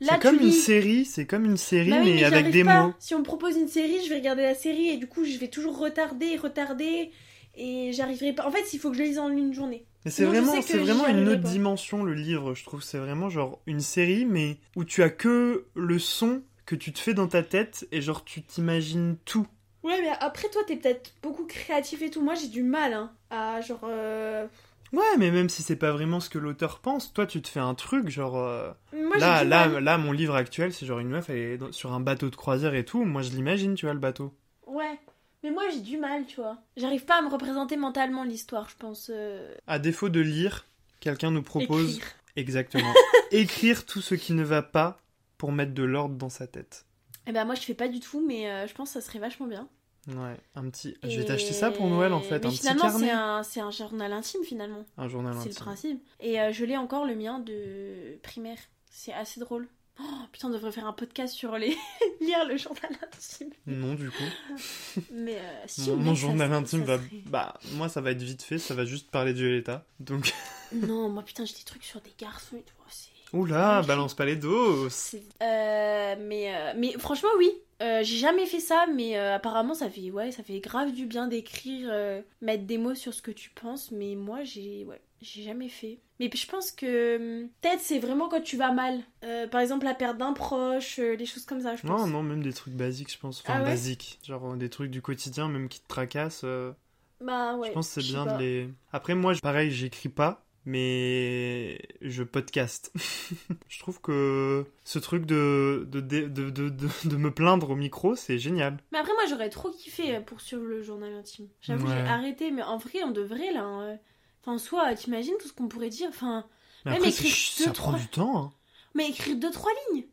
C'est 0.01 0.21
comme 0.21 0.39
une 0.41 0.53
série, 0.53 1.05
c'est 1.07 1.27
comme 1.27 1.47
une 1.47 1.57
série, 1.57 1.91
Bah 1.91 2.01
mais, 2.05 2.23
avec 2.25 2.51
des 2.51 2.65
pas. 2.65 2.89
mots. 2.89 2.93
Si 2.99 3.15
on 3.15 3.21
me 3.21 3.25
propose 3.25 3.57
une 3.57 3.69
série, 3.69 4.05
je 4.05 4.11
vais 4.11 4.17
regarder 4.17 4.43
la 4.43 4.55
série 4.55 4.89
et 4.89 4.99
du 4.99 5.07
coup, 5.07 5.25
je 5.25 5.39
vais 5.39 5.49
toujours 5.49 5.79
retarder, 5.79 6.37
retarder 6.37 7.11
et 7.57 7.93
j'arriverai 7.93 8.35
pas. 8.35 8.47
En 8.47 8.51
fait, 8.51 8.75
il 8.75 8.79
faut 8.79 8.91
que 8.91 8.97
je 8.99 9.03
lise 9.03 9.19
en 9.19 9.31
une 9.31 9.55
journée. 9.55 9.87
Mais 10.05 10.11
c'est 10.11 10.25
vraiment, 10.25 10.61
c'est 10.61 10.79
vraiment 10.79 11.07
une 11.07 11.29
autre 11.29 11.43
pas. 11.43 11.49
dimension 11.49 12.03
le 12.05 12.13
livre, 12.15 12.55
je 12.55 12.65
trouve. 12.65 12.83
C'est 12.83 12.99
vraiment 12.99 13.29
genre 13.31 13.61
une 13.67 13.81
série, 13.81 14.25
mais 14.27 14.59
où 14.77 14.85
tu 14.85 15.03
as 15.03 15.11
que 15.11 15.67
le 15.75 15.99
son 15.99 16.43
que 16.67 16.75
tu 16.75 16.93
te 16.93 16.99
fais 16.99 17.15
dans 17.15 17.29
ta 17.29 17.43
tête 17.43 17.87
et 17.93 18.01
genre 18.03 18.25
tu 18.25 18.43
t'imagines 18.43 19.17
tout. 19.25 19.47
Ouais, 19.83 20.01
mais 20.01 20.11
après, 20.21 20.49
toi, 20.49 20.63
t'es 20.67 20.77
peut-être 20.77 21.13
beaucoup 21.23 21.45
créatif 21.47 22.01
et 22.03 22.11
tout. 22.11 22.23
Moi, 22.23 22.35
j'ai 22.35 22.49
du 22.49 22.63
mal, 22.63 22.93
hein, 22.95 23.13
à 23.31 23.61
genre. 23.61 23.81
euh, 23.85 24.47
Ouais, 24.93 25.17
mais 25.19 25.31
même 25.33 25.49
si 25.49 25.63
c'est 25.63 25.75
pas 25.77 25.91
vraiment 25.91 26.21
ce 26.21 26.31
que 26.31 26.39
l'auteur 26.39 26.79
pense, 26.79 27.13
toi 27.13 27.27
tu 27.27 27.43
te 27.43 27.49
fais 27.49 27.59
un 27.61 27.75
truc 27.75 28.09
genre. 28.09 28.37
euh, 28.39 28.71
Moi, 28.93 29.19
là, 29.19 29.43
là, 29.43 29.67
mal. 29.69 29.83
là, 29.83 29.99
mon 29.99 30.13
livre 30.13 30.37
actuel, 30.37 30.73
c'est 30.73 30.87
genre 30.87 31.01
une 31.01 31.09
meuf, 31.09 31.29
elle 31.31 31.37
est 31.39 31.73
sur 31.73 31.93
un 31.93 31.99
bateau 32.01 32.31
de 32.31 32.37
croisière 32.37 32.75
et 32.75 32.85
tout. 32.85 33.05
Moi 33.05 33.23
je 33.23 33.31
l'imagine, 33.31 33.75
tu 33.75 33.87
vois, 33.87 33.95
le 33.95 33.99
bateau. 34.01 34.33
Ouais. 34.69 34.99
Mais 35.45 35.51
moi, 35.53 35.63
j'ai 35.73 35.81
du 35.81 35.97
mal, 35.99 36.25
tu 36.27 36.37
vois. 36.41 36.57
J'arrive 36.77 37.05
pas 37.05 37.19
à 37.19 37.23
me 37.23 37.29
représenter 37.29 37.77
mentalement 37.77 38.25
l'histoire, 38.25 38.69
je 38.69 38.77
pense. 38.77 39.11
euh, 39.15 39.55
À 39.69 39.79
défaut 39.79 40.09
de 40.09 40.19
lire, 40.21 40.67
quelqu'un 41.01 41.31
nous 41.31 41.43
propose. 41.43 41.97
écrire. 41.99 42.07
Exactement. 42.37 42.93
Écrire 43.31 43.87
tout 43.87 44.01
ce 44.01 44.15
qui 44.17 44.33
ne 44.33 44.43
va 44.43 44.63
pas 44.63 44.99
pour 45.39 45.53
mettre 45.53 45.73
de 45.75 45.83
l'ordre 45.85 46.17
dans 46.17 46.29
sa 46.31 46.47
tête. 46.49 46.85
Eh 47.29 47.33
ben, 47.33 47.45
moi, 47.45 47.55
je 47.55 47.61
fais 47.61 47.75
pas 47.75 47.87
du 47.89 48.01
tout, 48.01 48.25
mais 48.27 48.51
euh, 48.51 48.67
je 48.67 48.75
pense 48.75 48.89
que 48.93 49.01
ça 49.01 49.07
serait 49.07 49.21
vachement 49.21 49.47
bien. 49.47 49.69
Ouais, 50.09 50.37
un 50.57 50.69
petit. 50.69 50.97
Je 51.03 51.09
vais 51.17 51.23
Et- 51.23 51.25
t'acheter 51.27 51.53
ça 51.53 51.71
pour 51.71 51.87
Noël 51.89 52.13
en 52.13 52.21
fait, 52.21 52.41
Mais 52.41 52.47
un 52.47 52.51
petit 52.51 52.59
finalement, 52.59 52.83
carnet. 52.83 53.07
c'est 53.07 53.13
un, 53.13 53.43
c'est 53.43 53.61
un 53.61 53.71
journal 53.71 54.13
intime, 54.13 54.43
finalement. 54.45 54.85
Un 54.99 55.09
journal 55.09 55.33
C'est 55.39 55.45
le 55.45 55.51
intime. 55.53 55.63
principe. 55.65 56.07
Et 56.21 56.41
euh, 56.41 56.53
je 56.53 56.65
l'ai 56.65 56.77
encore 56.77 57.05
le 57.07 57.15
mien 57.15 57.39
de 57.39 58.17
primaire. 58.23 58.59
C'est 58.91 59.13
assez 59.13 59.41
drôle. 59.41 59.69
Oh, 60.01 60.27
putain, 60.33 60.49
on 60.49 60.51
devrait 60.51 60.73
faire 60.73 60.87
un 60.87 60.93
podcast 60.93 61.35
sur 61.35 61.57
les 61.57 61.77
lire 62.21 62.45
le 62.47 62.57
journal 62.57 62.91
intime. 63.03 63.51
Non, 63.67 63.95
du 63.95 64.11
coup. 64.11 65.01
Mais 65.13 65.39
euh, 65.39 65.63
si, 65.67 65.91
Mon, 65.91 66.15
journal 66.15 66.53
intime 66.53 66.85
ça 66.85 66.97
va. 66.97 67.03
Bah, 67.27 67.55
moi, 67.73 67.89
ça 67.89 68.01
va 68.01 68.11
être 68.11 68.23
vite 68.23 68.43
fait, 68.43 68.59
ça 68.59 68.75
va 68.75 68.85
juste 68.85 69.11
parler 69.11 69.33
de 69.33 69.39
Violetta. 69.39 69.87
Donc. 70.01 70.35
Non, 70.73 71.09
moi 71.09 71.23
putain, 71.23 71.45
j'ai 71.45 71.55
des 71.55 71.63
trucs 71.63 71.85
sur 71.85 72.01
des 72.01 72.15
garçons 72.19 72.57
et 72.57 72.63
tout. 72.63 72.75
C'est. 72.89 73.14
Oula, 73.35 73.83
balance 73.83 74.15
pas 74.15 74.25
les 74.25 74.37
doses 74.37 74.93
c'est- 74.93 75.23
Euh, 75.43 76.15
mais, 76.21 76.55
euh, 76.55 76.73
mais 76.77 76.93
franchement, 76.99 77.29
oui. 77.39 77.51
Euh, 77.83 78.03
j'ai 78.05 78.17
jamais 78.19 78.47
fait 78.47 78.61
ça, 78.61 78.87
mais 78.95 79.17
apparemment, 79.17 79.75
ça 79.75 79.91
fait, 79.91 80.11
ouais, 80.11 80.31
ça 80.31 80.43
fait 80.43 80.61
grave 80.61 80.93
du 80.93 81.07
bien 81.07 81.27
d'écrire, 81.27 81.93
mettre 82.41 82.65
des 82.65 82.79
mots 82.79 82.95
sur 82.95 83.13
ce 83.13 83.21
que 83.21 83.33
tu 83.33 83.51
penses. 83.51 83.91
Mais 83.91 84.15
moi, 84.15 84.45
j'ai, 84.45 84.85
ouais, 84.85 85.01
j'ai 85.21 85.43
jamais 85.43 85.69
fait. 85.69 85.99
Mais 86.21 86.31
je 86.33 86.47
pense 86.47 86.71
que 86.71 87.17
hum, 87.43 87.49
peut-être 87.61 87.81
c'est 87.81 87.99
vraiment 87.99 88.29
quand 88.29 88.41
tu 88.41 88.57
vas 88.57 88.71
mal. 88.71 89.01
Euh, 89.25 89.49
par 89.49 89.61
exemple, 89.61 89.85
la 89.85 89.95
perte 89.95 90.17
d'un 90.17 90.33
proche, 90.33 91.01
euh, 91.01 91.17
des 91.17 91.27
choses 91.27 91.45
comme 91.45 91.61
ça, 91.61 91.75
je 91.75 91.83
pense. 91.83 92.01
Non, 92.03 92.07
non, 92.07 92.23
même 92.23 92.43
des 92.43 92.53
trucs 92.53 92.75
basiques, 92.75 93.13
je 93.13 93.19
pense. 93.19 93.41
Enfin, 93.41 93.55
Ah 93.59 93.63
ouais 93.65 93.71
basiques. 93.71 94.21
Genre 94.23 94.57
des 94.57 94.71
trucs 94.71 94.93
du 94.93 95.03
quotidien, 95.03 95.49
même 95.49 95.69
qui 95.69 95.81
te 95.81 95.89
tracassent. 95.89 96.43
euh, 96.45 96.73
Bah 97.21 97.57
ouais. 97.57 97.69
je 97.69 97.73
pense 97.73 97.89
que 97.93 98.01
c'est 98.01 98.07
bien 98.13 98.25
de 98.27 98.39
les. 98.39 98.69
Après, 98.93 99.17
moi, 99.17 99.35
pareil, 99.43 99.73
j'écris 99.73 100.09
pas, 100.09 100.44
mais 100.67 101.79
je 102.01 102.23
podcast. 102.23 102.93
je 103.69 103.79
trouve 103.79 104.01
que 104.01 104.65
ce 104.85 104.99
truc 104.99 105.27
de, 105.27 105.87
de, 105.91 106.01
de, 106.01 106.29
de, 106.29 106.51
de, 106.51 106.69
de- 106.69 106.89
de 107.09 107.17
me 107.17 107.31
plaindre 107.33 107.71
au 107.71 107.77
micro, 107.77 108.15
c'est 108.17 108.39
génial. 108.39 108.79
Mais 108.93 108.99
après, 108.99 109.13
moi, 109.15 109.25
j'aurais 109.29 109.51
trop 109.51 109.71
kiffé 109.71 110.21
poursuivre 110.21 110.65
le 110.65 110.83
journal 110.83 111.13
intime. 111.15 111.49
J'avoue, 111.61 111.87
Ouais. 111.87 111.95
j'ai 111.95 112.01
arrêté, 112.09 112.51
mais 112.51 112.63
en 112.63 112.79
vrai, 112.79 113.03
on 113.05 113.11
devrait 113.11 113.53
là. 113.53 113.63
hein. 113.65 113.99
Enfin, 114.43 114.53
en 114.55 114.59
soi, 114.59 114.95
t'imagines 114.95 115.35
tout 115.41 115.49
ce 115.49 115.53
qu'on 115.53 115.69
pourrait 115.69 115.89
dire 115.91 116.09
Enfin, 116.11 116.45
Mais 116.85 116.93
après, 116.97 117.11
c'est 117.11 117.25
écrire 117.27 117.55
deux, 117.59 117.65
ça 117.65 117.71
prend 117.73 117.93
du 117.95 118.07
temps. 118.09 118.37
hein. 118.45 118.53
mais 118.95 119.09
écrire 119.09 119.37
deux 119.37 119.51
trois 119.51 119.73
lignes. 119.93 120.05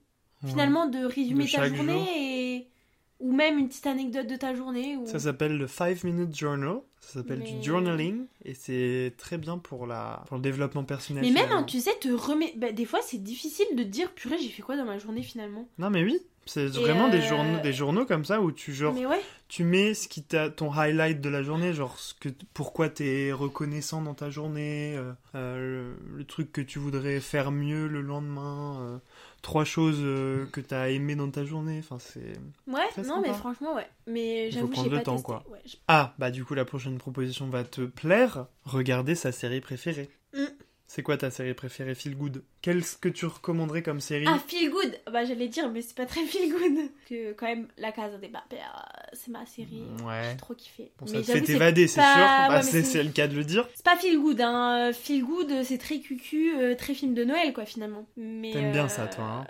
Ouais. 0.43 0.49
Finalement, 0.49 0.87
de 0.87 1.05
résumer 1.05 1.45
De 1.45 1.51
ta 1.51 1.67
journée 1.67 1.93
jour. 1.99 2.07
et 2.17 2.67
ou 3.21 3.31
même 3.31 3.57
une 3.57 3.67
petite 3.67 3.87
anecdote 3.87 4.27
de 4.27 4.35
ta 4.35 4.53
journée. 4.53 4.97
Ou... 4.97 5.05
Ça 5.05 5.19
s'appelle 5.19 5.57
le 5.57 5.67
5 5.67 6.03
Minute 6.03 6.35
Journal. 6.35 6.79
Ça 6.99 7.13
s'appelle 7.19 7.39
Mais- 7.39 7.51
du 7.59 7.63
journaling. 7.63 8.25
Et 8.45 8.53
c'est 8.53 9.13
très 9.17 9.37
bien 9.37 9.57
pour, 9.57 9.87
la... 9.87 10.23
pour 10.27 10.37
le 10.37 10.43
développement 10.43 10.83
personnel. 10.83 11.23
Mais 11.23 11.31
même, 11.31 11.51
hein, 11.51 11.63
tu 11.63 11.79
sais, 11.79 11.93
te 11.99 12.09
remet. 12.09 12.53
bah, 12.57 12.71
des 12.71 12.85
fois, 12.85 12.99
c'est 13.01 13.21
difficile 13.21 13.65
de 13.75 13.83
dire, 13.83 14.11
purée, 14.13 14.37
j'ai 14.37 14.49
fait 14.49 14.61
quoi 14.61 14.77
dans 14.77 14.85
ma 14.85 14.99
journée 14.99 15.23
finalement? 15.23 15.67
Non, 15.77 15.89
mais 15.89 16.03
oui. 16.03 16.19
C'est 16.45 16.67
vraiment 16.67 17.07
des, 17.09 17.19
euh, 17.19 17.21
journaux, 17.29 17.59
des 17.59 17.71
journaux 17.73 18.05
comme 18.05 18.25
ça 18.25 18.41
où 18.41 18.51
tu, 18.51 18.73
genre, 18.73 18.93
Mais 18.93 19.05
ouais. 19.05 19.21
tu 19.47 19.63
mets 19.63 19.93
ce 19.93 20.07
qui 20.07 20.23
t'a 20.23 20.49
ton 20.49 20.71
highlight 20.73 21.21
de 21.21 21.29
la 21.29 21.43
journée, 21.43 21.73
genre 21.73 21.97
ce 21.99 22.13
que, 22.15 22.29
pourquoi 22.53 22.89
t'es 22.89 23.31
reconnaissant 23.31 24.01
dans 24.01 24.15
ta 24.15 24.29
journée, 24.29 24.95
euh, 24.97 25.13
euh, 25.35 25.95
le, 26.11 26.17
le 26.17 26.23
truc 26.25 26.51
que 26.51 26.61
tu 26.61 26.79
voudrais 26.79 27.19
faire 27.19 27.51
mieux 27.51 27.87
le 27.87 28.01
lendemain, 28.01 28.99
trois 29.43 29.63
choses 29.65 29.99
que 30.51 30.59
t'as 30.61 30.89
aimé 30.89 31.15
dans 31.15 31.29
ta 31.29 31.45
journée. 31.45 31.77
Enfin, 31.79 31.99
c'est. 31.99 32.33
Ouais, 32.67 32.81
non, 32.97 33.03
sympa. 33.03 33.21
mais 33.27 33.33
franchement, 33.33 33.75
ouais. 33.75 33.87
Mais 34.07 34.47
Il 34.47 34.51
faut 34.53 34.55
j'avoue, 34.59 34.67
prendre 34.71 34.89
le 34.89 34.97
pas 34.97 35.03
temps, 35.03 35.11
testé. 35.17 35.25
quoi. 35.25 35.43
Ouais, 35.49 35.59
je- 35.65 35.75
Ah, 35.87 36.13
bah 36.17 36.31
du 36.31 36.43
coup, 36.43 36.55
la 36.55 36.65
prochaine 36.65 36.97
proposition 36.97 37.47
va 37.49 37.63
te 37.63 37.81
plaire. 37.81 38.47
Regarder 38.65 39.13
sa 39.15 39.31
série 39.31 39.61
préférée. 39.61 40.09
Mm. 40.33 40.45
C'est 40.93 41.03
quoi 41.03 41.15
ta 41.15 41.31
série 41.31 41.53
préférée 41.53 41.95
Feel 41.95 42.17
Good? 42.17 42.43
Qu'est-ce 42.61 42.97
que 42.97 43.07
tu 43.07 43.25
recommanderais 43.25 43.81
comme 43.81 44.01
série? 44.01 44.25
Ah, 44.27 44.37
feel 44.45 44.69
good 44.69 44.99
Bah, 45.09 45.23
j'allais 45.23 45.47
dire, 45.47 45.71
mais 45.71 45.81
c'est 45.81 45.95
pas 45.95 46.05
très 46.05 46.25
feel 46.25 46.51
good. 46.51 46.89
Que 47.07 47.31
quand 47.31 47.45
même, 47.45 47.69
La 47.77 47.93
Casa 47.93 48.17
des 48.17 48.27
Papel, 48.27 48.59
c'est 49.13 49.31
ma 49.31 49.45
série. 49.45 49.85
Ouais. 50.03 50.31
J'ai 50.31 50.35
trop 50.37 50.53
kiffé. 50.53 50.91
Bon, 50.99 51.05
Mais 51.09 51.19
ça 51.19 51.21
te 51.21 51.25
j'avoue, 51.27 51.31
fait 51.31 51.39
c'est 51.45 51.53
t'évader, 51.53 51.87
c'est 51.87 52.01
pas- 52.01 52.13
sûr. 52.13 52.21
Bah, 52.21 52.49
ouais, 52.59 52.69
mais 52.73 52.83
c'est 52.83 53.03
le 53.03 53.11
cas 53.11 53.29
de 53.29 53.35
le 53.37 53.45
dire. 53.45 53.69
C'est 53.73 53.85
pas 53.85 53.95
feel 53.95 54.19
good, 54.19 54.41
hein. 54.41 54.91
Feel 54.91 55.23
good, 55.23 55.63
c'est 55.63 55.77
très 55.77 55.99
cucu, 56.01 56.53
euh, 56.59 56.75
très 56.75 56.93
film 56.93 57.13
de 57.13 57.23
Noël, 57.23 57.53
quoi, 57.53 57.63
finalement. 57.63 58.05
Mais, 58.17 58.51
T'aimes 58.51 58.73
bien 58.73 58.85
euh, 58.87 58.89
ça, 58.89 59.07
toi, 59.07 59.23
hein 59.23 59.47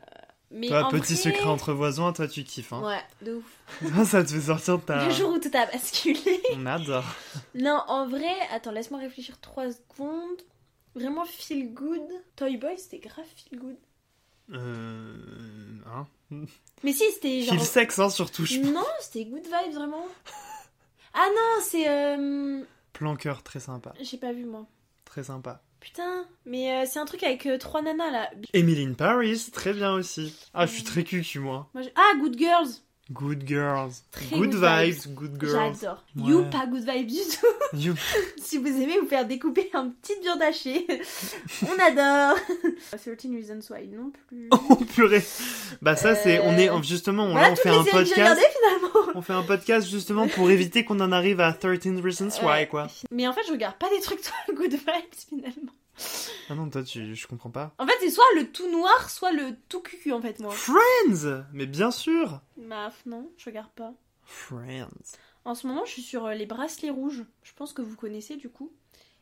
Mais 0.52 0.68
Toi, 0.68 0.90
petit 0.92 1.16
vrai- 1.16 1.24
secret 1.24 1.46
entre 1.46 1.74
voisins, 1.74 2.14
toi, 2.14 2.28
tu 2.28 2.44
kiffes. 2.44 2.72
Hein. 2.72 2.84
Ouais, 2.86 3.02
de 3.26 3.34
ouf. 3.38 4.06
ça 4.06 4.24
te 4.24 4.30
fait 4.30 4.42
sortir 4.42 4.78
de 4.78 4.84
ta. 4.84 5.08
Le 5.08 5.12
jour 5.12 5.32
où 5.32 5.40
tout 5.40 5.50
a 5.58 5.66
basculé. 5.66 6.40
On 6.56 6.68
adore. 6.68 7.16
non, 7.56 7.82
en 7.88 8.08
vrai, 8.08 8.30
attends, 8.54 8.72
laisse-moi 8.72 9.00
réfléchir 9.00 9.40
3 9.42 9.72
secondes. 9.72 10.38
Vraiment 10.96 11.26
feel 11.26 11.74
good. 11.74 12.02
Toy 12.36 12.58
Boy, 12.58 12.78
c'était 12.78 13.00
grave 13.00 13.26
feel 13.36 13.60
good. 13.60 13.78
Euh. 14.54 15.16
Hein? 15.88 16.08
Mais 16.84 16.94
si, 16.94 17.04
c'était 17.12 17.42
genre. 17.44 17.56
Feel 17.56 17.66
sexe, 17.66 18.00
hein, 18.00 18.10
surtout. 18.10 18.46
je- 18.46 18.60
Non, 18.60 18.84
c'était 19.00 19.26
good 19.26 19.44
vibes, 19.46 19.74
vraiment. 19.74 20.06
Ah 21.14 21.28
non, 21.36 21.62
c'est. 21.62 21.90
Euh... 21.90 22.64
Plan 22.94 23.18
cœur, 23.18 23.44
très 23.44 23.60
sympa. 23.60 23.94
J'ai 24.00 24.16
pas 24.18 24.32
vu, 24.32 24.46
moi. 24.46 24.66
Très 25.04 25.24
sympa. 25.24 25.62
Putain, 25.82 26.26
mais 26.46 26.72
euh, 26.74 26.86
c'est 26.90 27.00
un 27.00 27.06
truc 27.06 27.24
avec 27.24 27.46
euh, 27.48 27.58
trois 27.58 27.82
nanas 27.82 28.12
là. 28.12 28.30
Emily 28.54 28.86
in 28.86 28.94
Paris, 28.94 29.50
très 29.52 29.74
bien 29.74 29.92
aussi. 29.94 30.34
Ah, 30.54 30.66
je 30.66 30.72
suis 30.72 30.84
très 30.84 31.04
cucu, 31.04 31.40
moi. 31.40 31.70
Moi, 31.74 31.84
Ah, 31.96 32.14
Good 32.18 32.38
Girls. 32.38 32.70
Good 33.12 33.48
girls. 33.48 34.04
Très 34.12 34.38
good, 34.38 34.52
good 34.52 34.62
vibes, 34.62 35.06
vibes. 35.08 35.14
good 35.16 35.40
girls. 35.40 35.78
J'adore. 35.82 36.04
Ouais. 36.16 36.30
You, 36.30 36.46
pas 36.50 36.66
good 36.66 36.84
vibes 36.88 37.08
du 37.08 37.16
tout. 37.16 37.78
You- 37.78 37.96
si 38.38 38.58
vous 38.58 38.68
aimez 38.68 39.00
vous 39.00 39.08
faire 39.08 39.26
découper 39.26 39.70
un 39.74 39.90
petit 39.90 40.14
viande 40.22 40.42
hachée, 40.42 40.86
on 41.64 41.80
adore. 41.82 42.38
13 42.92 43.18
Reasons 43.34 43.60
Why 43.74 43.88
non 43.88 44.12
plus. 44.28 44.50
Oh 44.52 44.76
purée. 44.76 45.24
Bah 45.82 45.96
ça 45.96 46.16
c'est 46.16 46.40
on 46.40 46.54
est 46.58 46.70
Euh, 46.70 46.82
justement 46.84 47.24
on, 47.26 47.32
voilà 47.32 47.48
là, 47.50 47.54
on 47.54 47.56
fait 47.56 47.70
un 47.70 47.84
podcast. 47.84 48.42
On 49.16 49.22
fait 49.22 49.34
un 49.34 49.44
podcast 49.44 49.90
justement 49.90 50.28
pour 50.28 50.50
éviter 50.52 50.86
qu'on 50.86 51.00
en 51.00 51.12
arrive 51.12 51.40
à 51.42 51.54
13 51.54 52.02
Reasons 52.04 52.30
Why 52.42 52.46
Ouais. 52.46 52.68
quoi. 52.68 52.88
Mais 53.12 53.28
en 53.28 53.34
fait, 53.34 53.42
je 53.48 53.52
regarde 53.52 53.76
pas 53.78 53.90
des 53.90 54.00
trucs 54.02 54.22
trop 54.22 54.54
good 54.54 54.72
vibes 54.72 55.14
finalement. 55.30 55.72
Ah 56.50 56.56
non 56.56 56.70
toi 56.70 56.84
tu 56.84 57.16
je 57.16 57.28
comprends 57.28 57.50
pas. 57.52 57.74
En 57.78 57.86
fait, 57.88 57.94
c'est 58.02 58.10
soit 58.12 58.24
le 58.36 58.52
tout 58.52 58.70
noir, 58.72 59.10
soit 59.10 59.32
le 59.32 59.56
tout 59.70 59.82
cucu 59.82 60.12
en 60.12 60.22
fait, 60.22 60.40
moi. 60.40 60.52
Friends 60.54 61.44
Mais 61.54 61.66
bien 61.66 61.92
sûr. 61.92 62.42
Bah, 62.58 62.92
non, 63.06 63.30
je 63.38 63.46
regarde 63.46 63.70
pas. 63.72 63.94
Friends. 64.26 64.90
En 65.46 65.56
ce 65.56 65.66
moment, 65.68 65.86
je 65.86 65.92
suis 65.92 66.02
sur 66.02 66.26
euh, 66.26 66.34
les 66.34 66.46
bracelets 66.46 66.90
rouges. 66.90 67.24
Je 67.44 67.52
pense 67.56 67.74
que 67.74 67.82
vous 67.82 67.96
connaissez 67.96 68.36
du 68.38 68.50
coup. 68.50 68.72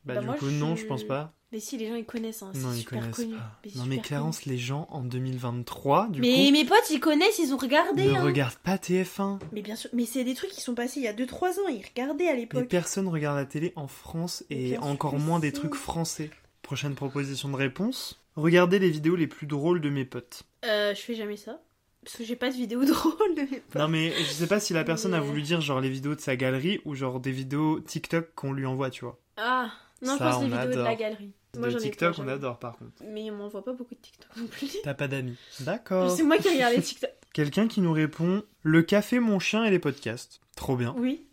Bah, 0.05 0.15
Bah, 0.15 0.19
du 0.21 0.25
moi, 0.27 0.36
coup 0.36 0.49
je 0.49 0.55
non 0.55 0.75
je 0.75 0.86
pense 0.86 1.03
pas. 1.03 1.34
Mais 1.51 1.60
si, 1.60 1.77
les 1.77 1.88
gens 1.89 1.95
ils 1.95 2.05
connaissent, 2.05 2.43
hein, 2.43 2.51
non 2.55 2.71
ils 2.73 2.79
super 2.82 2.99
connaissent 2.99 3.15
connu. 3.15 3.34
pas. 3.36 3.60
Mais 3.65 3.71
non 3.75 3.86
mais 3.88 3.97
Clarence 3.99 4.45
les 4.45 4.58
gens 4.60 4.88
en 4.91 5.01
2023 5.01 6.10
du 6.10 6.21
Mais 6.21 6.45
coup 6.45 6.51
mes 6.51 6.63
potes 6.65 6.89
ils 6.91 6.99
connaissent, 6.99 7.39
ils 7.39 7.53
ont 7.53 7.58
regardé. 7.58 8.05
ne 8.05 8.13
hein. 8.15 8.21
regardent 8.23 8.53
pas 8.58 8.75
TF1. 8.75 9.39
Mais 9.51 9.62
bien 9.63 9.75
sûr, 9.75 9.89
mais 9.93 10.05
c'est 10.05 10.23
des 10.23 10.36
trucs 10.36 10.51
qui 10.51 10.62
sont 10.62 10.75
passés 10.75 10.99
il 10.99 11.03
y 11.03 11.08
a 11.08 11.13
2-3 11.13 11.60
ans, 11.60 11.67
ils 11.69 11.84
regardaient 11.84 12.27
à 12.27 12.34
Mais 12.34 12.39
l'époque. 12.41 12.67
personne 12.69 13.08
regarde 13.08 13.38
la 13.38 13.45
télé 13.45 13.73
en 13.75 13.88
France 13.88 14.43
Mais 14.51 14.58
et 14.62 14.69
bien 14.71 14.82
encore 14.82 15.17
moins 15.17 15.39
des 15.39 15.51
trucs 15.51 15.73
français. 15.75 16.29
Prochaine 16.69 16.93
proposition 16.93 17.49
de 17.49 17.55
réponse. 17.55 18.21
Regardez 18.36 18.77
les 18.77 18.91
vidéos 18.91 19.15
les 19.15 19.25
plus 19.25 19.47
drôles 19.47 19.82
de 19.82 19.89
mes 19.89 20.05
potes. 20.05 20.43
Euh, 20.65 20.93
je 20.93 21.01
fais 21.01 21.15
jamais 21.15 21.36
ça. 21.36 21.60
Parce 22.05 22.15
que 22.15 22.23
j'ai 22.23 22.36
pas 22.36 22.51
de 22.51 22.55
vidéo 22.55 22.86
drôle 22.86 23.34
de 23.34 23.41
mes 23.41 23.60
potes. 23.60 23.82
Non 23.82 23.88
mais 23.88 24.12
je 24.12 24.29
sais 24.32 24.45
pas 24.45 24.60
si 24.60 24.73
la 24.73 24.84
personne 24.84 25.15
a 25.15 25.19
voulu 25.19 25.41
dire 25.41 25.62
genre 25.62 25.82
les 25.82 25.89
vidéos 25.89 26.13
de 26.13 26.21
sa 26.21 26.36
galerie 26.36 26.79
ou 26.86 26.93
genre 26.93 27.19
des 27.19 27.32
vidéos 27.32 27.79
TikTok 27.79 28.36
qu'on 28.36 28.53
lui 28.53 28.67
envoie, 28.67 28.91
tu 28.91 29.03
vois. 29.03 29.19
Ah, 29.38 29.71
non, 30.03 30.15
Ça, 30.15 30.29
je 30.29 30.36
pense 30.36 30.43
les 30.43 30.49
vidéos 30.49 30.79
de 30.79 30.84
la 30.84 30.93
galerie. 30.93 31.32
Moi 31.58 31.69
de 31.69 31.77
ai 31.77 31.79
TikTok 31.79 32.17
pas, 32.17 32.21
on 32.21 32.27
adore 32.27 32.60
par 32.60 32.77
contre. 32.77 33.01
Mais 33.03 33.32
on 33.32 33.38
m'envoie 33.38 33.63
pas 33.65 33.73
beaucoup 33.73 33.95
de 33.95 34.01
TikTok 34.01 34.29
non 34.38 34.45
plus. 34.45 34.77
T'as 34.84 34.93
pas 34.93 35.08
d'amis. 35.08 35.38
D'accord. 35.62 36.12
C'est 36.15 36.21
moi 36.21 36.38
qui 36.38 36.49
regarde 36.49 36.75
les 36.75 36.84
TikTok. 36.84 37.10
Quelqu'un 37.34 37.67
qui 37.67 37.82
nous 37.82 37.93
répond 37.93 38.43
le 38.62 38.84
café, 38.84 39.19
mon 39.19 39.39
chien 39.39 39.63
et 39.65 39.71
les 39.71 39.79
podcasts. 39.79 40.39
Trop 40.55 40.77
bien, 40.77 40.93
Oui. 40.99 41.25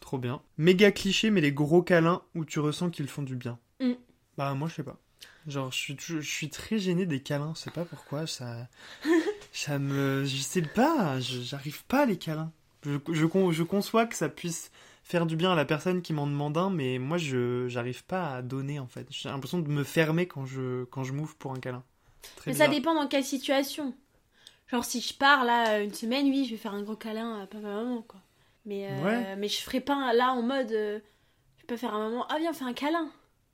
trop 0.00 0.16
bien. 0.16 0.40
Méga 0.56 0.92
cliché 0.92 1.30
mais 1.30 1.42
les 1.42 1.52
gros 1.52 1.82
câlins 1.82 2.22
où 2.34 2.46
tu 2.46 2.58
ressens 2.58 2.88
qu'ils 2.88 3.08
font 3.08 3.22
du 3.22 3.36
bien. 3.36 3.58
Mm. 3.80 3.92
Bah 4.36 4.54
moi 4.54 4.68
je 4.68 4.74
sais 4.74 4.82
pas. 4.82 4.96
Genre 5.46 5.70
je 5.70 5.76
suis 5.76 5.96
je 5.98 6.20
suis 6.20 6.48
très 6.50 6.78
gêné 6.78 7.06
des 7.06 7.20
câlins, 7.22 7.52
je 7.54 7.60
sais 7.60 7.70
pas 7.70 7.84
pourquoi 7.84 8.26
ça 8.26 8.68
ça 9.52 9.78
me 9.78 10.24
je 10.24 10.36
sais 10.36 10.62
pas, 10.62 11.18
j'arrive 11.20 11.84
pas 11.84 12.02
à 12.02 12.06
les 12.06 12.18
câlins. 12.18 12.52
Je, 12.84 12.98
je, 13.12 13.26
je 13.52 13.62
conçois 13.62 14.06
que 14.06 14.14
ça 14.16 14.28
puisse 14.28 14.70
faire 15.02 15.24
du 15.26 15.36
bien 15.36 15.52
à 15.52 15.54
la 15.54 15.64
personne 15.64 16.02
qui 16.02 16.12
m'en 16.12 16.26
demande 16.26 16.56
un, 16.58 16.68
mais 16.70 16.98
moi 16.98 17.16
je 17.16 17.66
j'arrive 17.68 18.04
pas 18.04 18.34
à 18.36 18.42
donner 18.42 18.78
en 18.80 18.86
fait. 18.88 19.06
J'ai 19.10 19.28
l'impression 19.28 19.58
de 19.60 19.68
me 19.68 19.84
fermer 19.84 20.26
quand 20.26 20.44
je 20.46 20.84
quand 20.84 21.04
je 21.04 21.12
m'ouvre 21.12 21.34
pour 21.36 21.52
un 21.52 21.60
câlin. 21.60 21.82
Très 22.36 22.50
Mais 22.50 22.56
ça 22.56 22.66
dépend 22.68 22.94
dans 22.94 23.06
quelle 23.06 23.24
situation. 23.24 23.94
Genre 24.68 24.84
si 24.84 25.00
je 25.00 25.14
pars 25.14 25.44
là 25.44 25.80
une 25.80 25.94
semaine, 25.94 26.26
oui, 26.26 26.44
je 26.44 26.50
vais 26.50 26.56
faire 26.56 26.74
un 26.74 26.82
gros 26.82 26.96
câlin 26.96 27.40
à 27.42 27.46
papa 27.46 27.62
maman 27.68 28.02
quoi. 28.02 28.20
Mais 28.64 28.88
euh, 28.90 29.04
Ouais. 29.04 29.36
mais 29.36 29.46
je 29.48 29.60
ferai 29.62 29.80
pas 29.80 30.12
là 30.12 30.32
en 30.32 30.42
mode 30.42 30.72
euh, 30.72 30.98
je 31.60 31.66
peux 31.66 31.76
faire 31.76 31.94
un 31.94 32.08
moment 32.08 32.26
ah 32.28 32.38
viens 32.40 32.50
on 32.50 32.54
fait 32.54 32.64
un 32.64 32.72
câlin. 32.72 33.08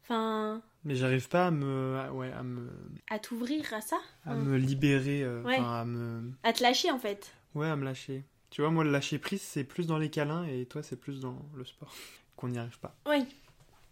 Enfin 0.04 0.62
Mais 0.84 0.94
j'arrive 0.96 1.28
pas 1.28 1.46
à 1.46 1.50
me 1.50 1.96
à- 1.96 2.12
ouais 2.12 2.32
à 2.32 2.42
me 2.42 2.68
à 3.10 3.18
t'ouvrir 3.18 3.72
à 3.72 3.80
ça, 3.80 3.98
à 4.26 4.34
Mm. 4.34 4.42
me 4.44 4.56
libérer, 4.56 5.22
euh, 5.22 5.42
Ouais. 5.42 5.56
à 5.58 5.84
me 5.84 6.32
à 6.42 6.52
te 6.52 6.62
lâcher 6.62 6.90
en 6.90 6.98
fait. 6.98 7.32
ouais 7.54 7.68
à 7.68 7.76
me 7.76 7.84
lâcher. 7.84 8.24
Tu 8.50 8.60
vois 8.62 8.70
moi 8.70 8.82
le 8.84 8.90
lâcher 8.90 9.18
prise 9.18 9.40
c'est 9.42 9.64
plus 9.64 9.86
dans 9.86 9.98
les 9.98 10.10
câlins 10.10 10.44
et 10.44 10.66
toi 10.66 10.82
c'est 10.82 10.96
plus 11.00 11.20
dans 11.20 11.38
le 11.54 11.64
sport 11.64 11.92
qu'on 12.36 12.48
n'y 12.48 12.58
arrive 12.58 12.78
pas. 12.80 12.94
Oui. 13.08 13.24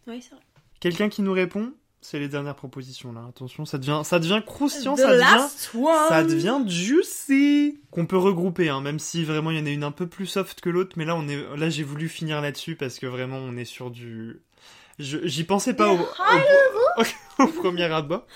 Oui, 0.06 0.20
c'est 0.22 0.34
vrai. 0.34 0.42
Quelqu'un 0.80 1.08
qui 1.10 1.22
nous 1.22 1.32
répond, 1.32 1.72
c'est 2.00 2.18
les 2.18 2.28
dernières 2.28 2.56
propositions 2.56 3.12
là. 3.12 3.24
Attention, 3.28 3.64
ça 3.66 3.76
devient, 3.78 4.00
ça 4.02 4.18
devient 4.18 4.40
croustillant, 4.44 4.94
The 4.94 5.00
ça 5.00 5.12
devient, 5.14 5.48
ça 6.08 6.24
devient 6.24 6.58
juicy. 6.66 7.78
Qu'on 7.90 8.06
peut 8.06 8.16
regrouper, 8.16 8.68
hein, 8.70 8.80
même 8.80 8.98
si 8.98 9.24
vraiment 9.24 9.50
il 9.50 9.58
y 9.58 9.62
en 9.62 9.66
a 9.66 9.70
une 9.70 9.84
un 9.84 9.92
peu 9.92 10.06
plus 10.06 10.26
soft 10.26 10.60
que 10.60 10.70
l'autre, 10.70 10.94
mais 10.96 11.04
là 11.04 11.14
on 11.16 11.28
est, 11.28 11.56
là 11.56 11.68
j'ai 11.70 11.82
voulu 11.84 12.08
finir 12.08 12.40
là-dessus 12.40 12.74
parce 12.76 12.98
que 12.98 13.06
vraiment 13.06 13.36
on 13.38 13.56
est 13.56 13.64
sur 13.66 13.90
du, 13.90 14.40
j'y 15.00 15.44
pensais 15.44 15.74
pas 15.74 15.92
au, 15.92 15.98
au, 15.98 17.02
au 17.44 17.46
premier 17.48 17.84
abord. 17.84 18.26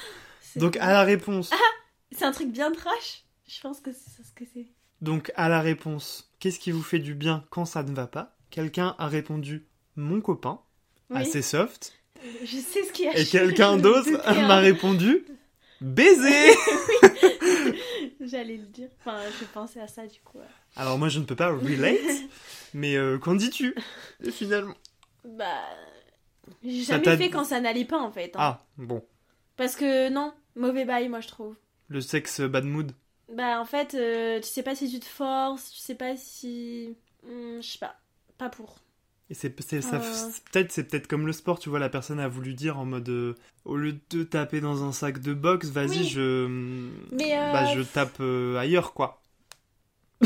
C'est- 0.40 0.58
Donc 0.60 0.76
à 0.78 0.92
la 0.92 1.02
réponse, 1.04 1.50
C'est 2.12 2.24
un 2.24 2.32
truc 2.32 2.50
bien 2.50 2.70
trash. 2.72 3.24
Je 3.46 3.60
pense 3.60 3.80
que 3.80 3.90
c'est 3.92 4.22
ce 4.24 4.32
que 4.32 4.44
c'est. 4.52 4.66
donc 5.00 5.30
à 5.36 5.48
la 5.48 5.60
réponse, 5.60 6.32
qu'est-ce 6.40 6.58
qui 6.58 6.70
vous 6.70 6.82
fait 6.82 6.98
du 6.98 7.14
bien 7.14 7.44
quand 7.50 7.64
ça 7.66 7.82
ne 7.82 7.94
va 7.94 8.06
pas? 8.06 8.36
Quelqu'un 8.50 8.94
a 8.98 9.06
répondu 9.08 9.66
mon 9.96 10.20
copain, 10.20 10.60
Oui. 11.10 11.20
assez 11.20 11.42
soft, 11.42 11.92
Je 12.44 12.56
sais 12.56 12.84
ce 12.84 12.92
qu'il 12.92 13.04
y 13.06 13.08
a. 13.08 13.18
et 13.18 13.26
quelqu'un 13.26 13.76
d'autre 13.76 14.10
m'a 14.46 14.58
répondu 14.58 15.24
baiser. 15.80 16.54
J'allais 18.20 18.56
le 18.56 18.66
dire. 18.66 18.88
Enfin, 19.00 19.18
je 19.40 19.44
pensais 19.46 19.80
à 19.80 19.88
ça 19.88 20.06
du 20.06 20.18
coup. 20.20 20.38
Alors 20.76 20.98
moi 20.98 21.08
je 21.08 21.18
ne 21.18 21.24
peux 21.24 21.36
pas 21.36 21.50
relate, 21.50 21.98
mais 22.74 22.96
euh, 22.96 23.18
qu'en 23.18 23.34
dis-tu 23.34 23.74
finalement? 24.30 24.74
Bah. 25.24 25.60
J'ai 26.62 26.82
jamais 26.82 27.16
fait 27.16 27.30
quand 27.30 27.44
ça 27.44 27.60
n'allait 27.60 27.84
pas 27.84 27.98
en 27.98 28.10
fait. 28.10 28.30
hein. 28.36 28.38
Ah 28.38 28.60
bon, 28.78 29.02
Parce 29.56 29.76
que 29.76 30.08
non, 30.10 30.32
mauvais 30.56 30.84
bail, 30.84 31.08
moi 31.08 31.20
je 31.20 31.28
trouve. 31.28 31.54
le 31.88 32.00
sexe 32.00 32.40
bad 32.40 32.64
mood. 32.64 32.92
Bah 33.32 33.60
en 33.60 33.64
fait, 33.64 33.94
euh, 33.94 34.40
tu 34.40 34.48
sais 34.48 34.62
pas 34.62 34.74
si 34.74 34.90
tu 34.90 35.00
te 35.00 35.06
forces, 35.06 35.70
tu 35.70 35.78
sais 35.78 35.94
pas 35.94 36.16
si. 36.16 36.96
Hmm, 37.26 37.60
je 37.60 37.66
sais 37.66 37.78
pas. 37.78 37.96
Pas 38.38 38.50
pour. 38.50 38.76
Et 39.30 39.34
c'est 39.34 39.58
c'est- 39.62 39.80
ça 39.80 39.96
Euh. 39.96 40.02
c'est 40.30 40.44
peut-être 40.50 40.72
c'est 40.72 40.84
peut-être 40.84 41.06
comme 41.06 41.26
le 41.26 41.32
sport, 41.32 41.58
tu 41.58 41.70
vois, 41.70 41.78
la 41.78 41.88
personne 41.88 42.20
a 42.20 42.28
voulu 42.28 42.52
dire 42.52 42.78
en 42.78 42.84
mode 42.84 43.08
euh, 43.08 43.34
au 43.64 43.76
lieu 43.76 43.98
de 44.10 44.22
taper 44.24 44.60
dans 44.60 44.84
un 44.84 44.92
sac 44.92 45.18
de 45.20 45.32
boxe, 45.32 45.68
vas-y 45.68 46.00
Oui. 46.00 46.04
je 46.08 46.46
Mais, 47.12 47.38
euh, 47.38 47.52
bah 47.52 47.64
je 47.74 47.80
tape 47.80 48.18
euh, 48.20 48.58
ailleurs 48.58 48.92
quoi. 48.92 49.22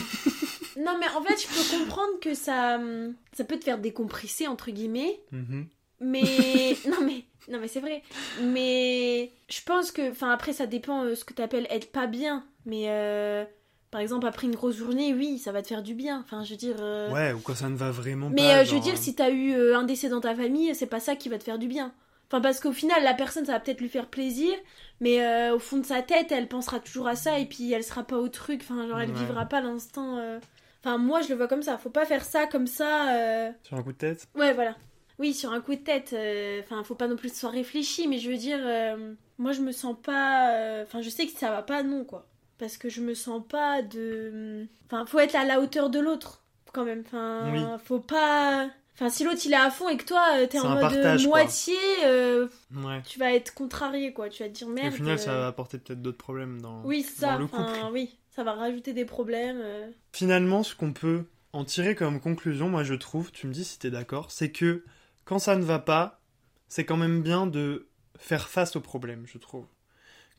Non, 0.77 0.97
mais 1.01 1.09
en 1.09 1.23
fait, 1.23 1.37
je 1.41 1.49
peux 1.49 1.79
comprendre 1.79 2.21
que 2.21 2.35
ça. 2.35 2.77
hum, 2.77 3.15
Ça 3.33 3.45
peut 3.45 3.59
te 3.59 3.65
faire 3.65 3.79
décompresser, 3.79 4.47
entre 4.47 4.71
guillemets. 4.71 5.21
Mhm. 5.33 5.67
Mais. 6.01 6.77
non, 6.87 7.01
mais. 7.05 7.25
Non, 7.49 7.59
mais 7.61 7.69
c'est 7.69 7.81
vrai. 7.81 8.03
Mais. 8.43 9.33
Je 9.49 9.61
pense 9.65 9.91
que. 9.93 10.11
Enfin, 10.11 10.31
après, 10.31 10.53
ça 10.53 10.67
dépend 10.67 11.05
euh, 11.05 11.15
ce 11.15 11.25
que 11.25 11.33
t'appelles 11.35 11.67
être 11.71 11.91
pas 11.93 12.07
bien. 12.07 12.45
Mais. 12.67 12.85
euh, 12.89 13.45
Par 13.91 14.01
exemple, 14.01 14.27
après 14.27 14.47
une 14.47 14.55
grosse 14.55 14.77
journée, 14.77 15.15
oui, 15.15 15.39
ça 15.39 15.51
va 15.53 15.63
te 15.63 15.69
faire 15.69 15.83
du 15.83 15.95
bien. 15.95 16.21
Enfin, 16.25 16.45
je 16.45 16.51
veux 16.51 16.57
dire. 16.57 16.77
euh, 16.81 17.11
Ouais, 17.13 17.33
ou 17.33 17.41
quand 17.41 17.55
ça 17.55 17.69
ne 17.69 17.77
va 17.77 17.91
vraiment 17.91 18.29
Mais 18.31 18.43
pas. 18.43 18.59
euh, 18.61 18.65
je 18.65 18.71
veux 18.71 18.77
genre, 18.77 18.85
dire, 18.85 18.99
si 18.99 19.15
t'as 19.15 19.31
eu 19.31 19.53
euh, 19.55 19.77
un 19.77 19.85
décès 19.85 20.09
dans 20.09 20.21
ta 20.21 20.35
famille, 20.35 20.75
c'est 20.75 20.87
pas 20.87 21.01
ça 21.01 21.17
qui 21.17 21.29
va 21.29 21.39
te 21.39 21.45
faire 21.45 21.59
du 21.59 21.69
bien. 21.69 21.93
Enfin, 22.31 22.43
parce 22.43 22.61
qu'au 22.61 22.73
final, 22.73 23.03
la 23.03 23.15
personne, 23.15 23.47
ça 23.47 23.53
va 23.53 23.61
peut-être 23.61 23.81
lui 23.81 23.89
faire 23.89 24.07
plaisir, 24.09 24.53
mais 25.01 25.25
euh, 25.25 25.55
au 25.55 25.59
fond 25.59 25.79
de 25.79 25.87
sa 25.87 26.03
tête, 26.03 26.31
elle 26.31 26.47
pensera 26.47 26.79
toujours 26.79 27.09
à 27.09 27.17
ça 27.17 27.39
et 27.39 27.47
puis 27.47 27.73
elle 27.73 27.83
sera 27.83 28.05
pas 28.05 28.19
au 28.19 28.29
truc. 28.29 28.61
Enfin, 28.63 28.87
genre, 28.87 29.01
elle 29.01 29.09
Ouais. 29.09 29.17
vivra 29.17 29.47
pas 29.47 29.63
l'instant. 29.63 30.19
euh. 30.19 30.39
Enfin, 30.85 30.99
moi, 30.99 31.23
je 31.23 31.31
le 31.31 31.37
vois 31.37 31.49
comme 31.49 31.63
ça. 31.63 31.79
Faut 31.79 31.89
pas 31.89 32.05
faire 32.05 32.25
ça 32.27 32.47
comme 32.47 32.67
ça. 32.67 33.17
euh. 33.17 33.51
sur 33.63 33.79
un 33.79 33.83
coup 33.83 33.93
de 33.93 33.97
tête? 33.97 34.27
Ouais, 34.35 34.53
voilà. 34.53 34.77
Oui, 35.19 35.35
sur 35.35 35.53
un 35.53 35.61
coup 35.61 35.75
de 35.75 35.81
tête. 35.81 36.13
euh, 36.13 36.61
Enfin, 36.63 36.83
faut 36.85 36.95
pas 36.95 37.09
non 37.09 37.17
plus 37.17 37.29
que 37.29 37.35
ce 37.35 37.41
soit 37.41 37.51
réfléchi, 37.51 38.07
mais 38.09 38.19
je 38.19 38.31
veux 38.31 38.37
dire, 38.37 38.59
euh, 38.63 39.15
moi, 39.39 39.53
je 39.53 39.61
me 39.61 39.73
sens 39.73 39.97
pas. 40.03 40.53
euh, 40.55 40.85
Enfin, 40.85 41.03
je 41.03 41.11
sais 41.11 41.27
que 41.27 41.33
ça 41.39 41.51
va 41.51 41.63
pas, 41.63 41.83
non, 41.83 42.05
quoi. 42.05 42.27
Parce 42.59 42.77
que 42.77 42.89
je 42.89 43.01
me 43.01 43.15
sens 43.15 43.43
pas 43.49 43.83
de. 43.83 44.67
Enfin, 44.87 45.07
faut 45.07 45.19
être 45.21 45.35
à 45.37 45.45
la 45.45 45.61
hauteur 45.61 45.91
de 45.91 46.01
l'autre, 46.01 46.43
quand 46.73 46.85
même. 46.85 47.03
Enfin, 47.07 47.51
Oui. 47.53 47.61
faut 47.85 48.01
pas. 48.01 48.69
Enfin, 48.95 49.11
si 49.11 49.23
l'autre 49.23 49.41
il 49.45 49.53
est 49.53 49.57
à 49.57 49.71
fond 49.71 49.89
et 49.89 49.97
que 49.97 50.05
toi 50.05 50.21
t'es 50.51 50.59
en 50.59 50.71
mode 50.71 50.81
partage, 50.81 51.25
moitié, 51.25 51.77
euh, 52.05 52.49
Ouais. 52.75 53.01
tu 53.09 53.21
vas 53.21 53.33
être 53.33 53.55
contrarié 53.55 54.13
quoi. 54.13 54.29
Tu 54.29 54.43
vas 54.43 54.49
te 54.49 54.55
dire 54.55 54.67
Et 54.69 54.73
merde. 54.73 54.93
au 54.93 54.97
final, 54.97 55.15
euh, 55.15 55.19
ça 55.19 55.35
va 55.39 55.47
apporter 55.47 55.79
peut-être 55.79 56.03
d'autres 56.03 56.19
problèmes 56.19 56.61
dans, 56.61 56.83
Oui, 56.85 57.07
dans 57.21 57.29
ça. 57.29 57.39
le 57.39 57.47
couple. 57.47 57.63
Enfin, 57.63 57.91
oui, 57.93 58.19
ça 58.35 58.43
va 58.43 58.55
rajouter 58.55 58.93
des 58.93 59.05
problèmes. 59.05 59.61
euh. 59.63 59.89
Finalement, 60.13 60.65
ce 60.65 60.75
qu'on 60.75 60.93
peut 60.93 61.27
en 61.53 61.65
tirer 61.65 61.95
comme 61.95 62.19
conclusion, 62.21 62.69
moi 62.69 62.83
je 62.83 62.95
trouve, 62.95 63.31
tu 63.31 63.47
me 63.47 63.53
dis 63.53 63.65
si 63.65 63.79
t'es 63.79 63.91
d'accord, 63.91 64.33
c'est 64.33 64.51
que 64.51 64.83
quand 65.29 65.39
ça 65.39 65.57
ne 65.57 65.63
va 65.63 65.79
pas, 65.79 66.23
c'est 66.69 66.87
quand 66.87 66.97
même 66.97 67.23
bien 67.23 67.47
de 67.47 67.87
faire 68.17 68.49
face 68.49 68.77
au 68.77 68.81
problème, 68.81 69.27
je 69.27 69.37
trouve. 69.37 69.67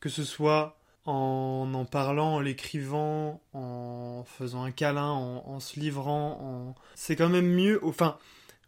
Que 0.00 0.08
ce 0.08 0.24
soit 0.24 0.80
en 1.04 1.70
en 1.72 1.84
parlant, 1.84 2.34
en 2.34 2.40
l'écrivant, 2.40 3.40
en 3.52 4.24
faisant 4.26 4.64
un 4.64 4.72
câlin, 4.72 5.12
en, 5.12 5.60
se 5.60 5.78
livrant, 5.78 6.40
en... 6.42 6.74
c'est 6.96 7.14
quand 7.14 7.28
même 7.28 7.46
mieux. 7.46 7.78
Enfin, 7.84 8.18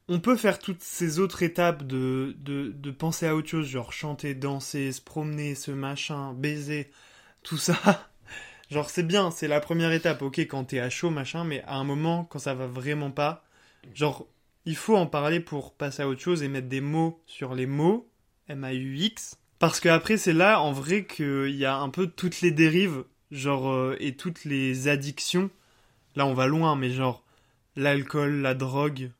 on 0.06 0.20
peut 0.20 0.36
faire 0.36 0.60
toutes 0.60 0.82
ces 0.84 1.18
autres 1.18 1.42
étapes 1.42 1.82
de, 1.82 2.36
de, 2.38 2.70
de 2.70 2.90
penser 2.92 3.26
à 3.26 3.34
autre 3.34 3.48
chose, 3.48 3.66
genre 3.66 3.92
chanter, 3.92 4.34
danser, 4.36 4.92
se 4.92 5.00
promener, 5.00 5.56
ce 5.56 5.72
machin, 5.72 6.34
baiser, 6.34 6.92
tout 7.42 7.58
ça. 7.58 7.76
Genre 8.70 8.88
c'est 8.88 9.02
bien, 9.02 9.30
c'est 9.30 9.48
la 9.48 9.60
première 9.60 9.92
étape, 9.92 10.22
ok, 10.22 10.38
quand 10.38 10.64
t'es 10.64 10.78
à 10.78 10.88
chaud, 10.88 11.10
machin, 11.10 11.44
mais 11.44 11.62
à 11.64 11.74
un 11.74 11.84
moment, 11.84 12.24
quand 12.24 12.38
ça 12.38 12.54
va 12.54 12.66
vraiment 12.66 13.10
pas, 13.10 13.44
genre, 13.92 14.26
il 14.64 14.76
faut 14.76 14.96
en 14.96 15.06
parler 15.06 15.40
pour 15.40 15.74
passer 15.74 16.02
à 16.02 16.08
autre 16.08 16.20
chose 16.20 16.42
et 16.42 16.48
mettre 16.48 16.68
des 16.68 16.80
mots 16.80 17.22
sur 17.26 17.54
les 17.54 17.66
mots, 17.66 18.08
M-A-U-X, 18.48 19.38
parce 19.58 19.80
que 19.80 19.88
après 19.88 20.16
c'est 20.16 20.32
là, 20.32 20.60
en 20.60 20.72
vrai, 20.72 21.06
qu'il 21.06 21.54
y 21.54 21.64
a 21.64 21.76
un 21.76 21.88
peu 21.88 22.06
toutes 22.06 22.40
les 22.40 22.50
dérives, 22.50 23.04
genre, 23.30 23.70
euh, 23.70 23.96
et 24.00 24.16
toutes 24.16 24.44
les 24.44 24.88
addictions, 24.88 25.50
là 26.16 26.26
on 26.26 26.34
va 26.34 26.46
loin, 26.46 26.76
mais 26.76 26.90
genre, 26.90 27.24
l'alcool, 27.76 28.40
la 28.40 28.54
drogue, 28.54 29.10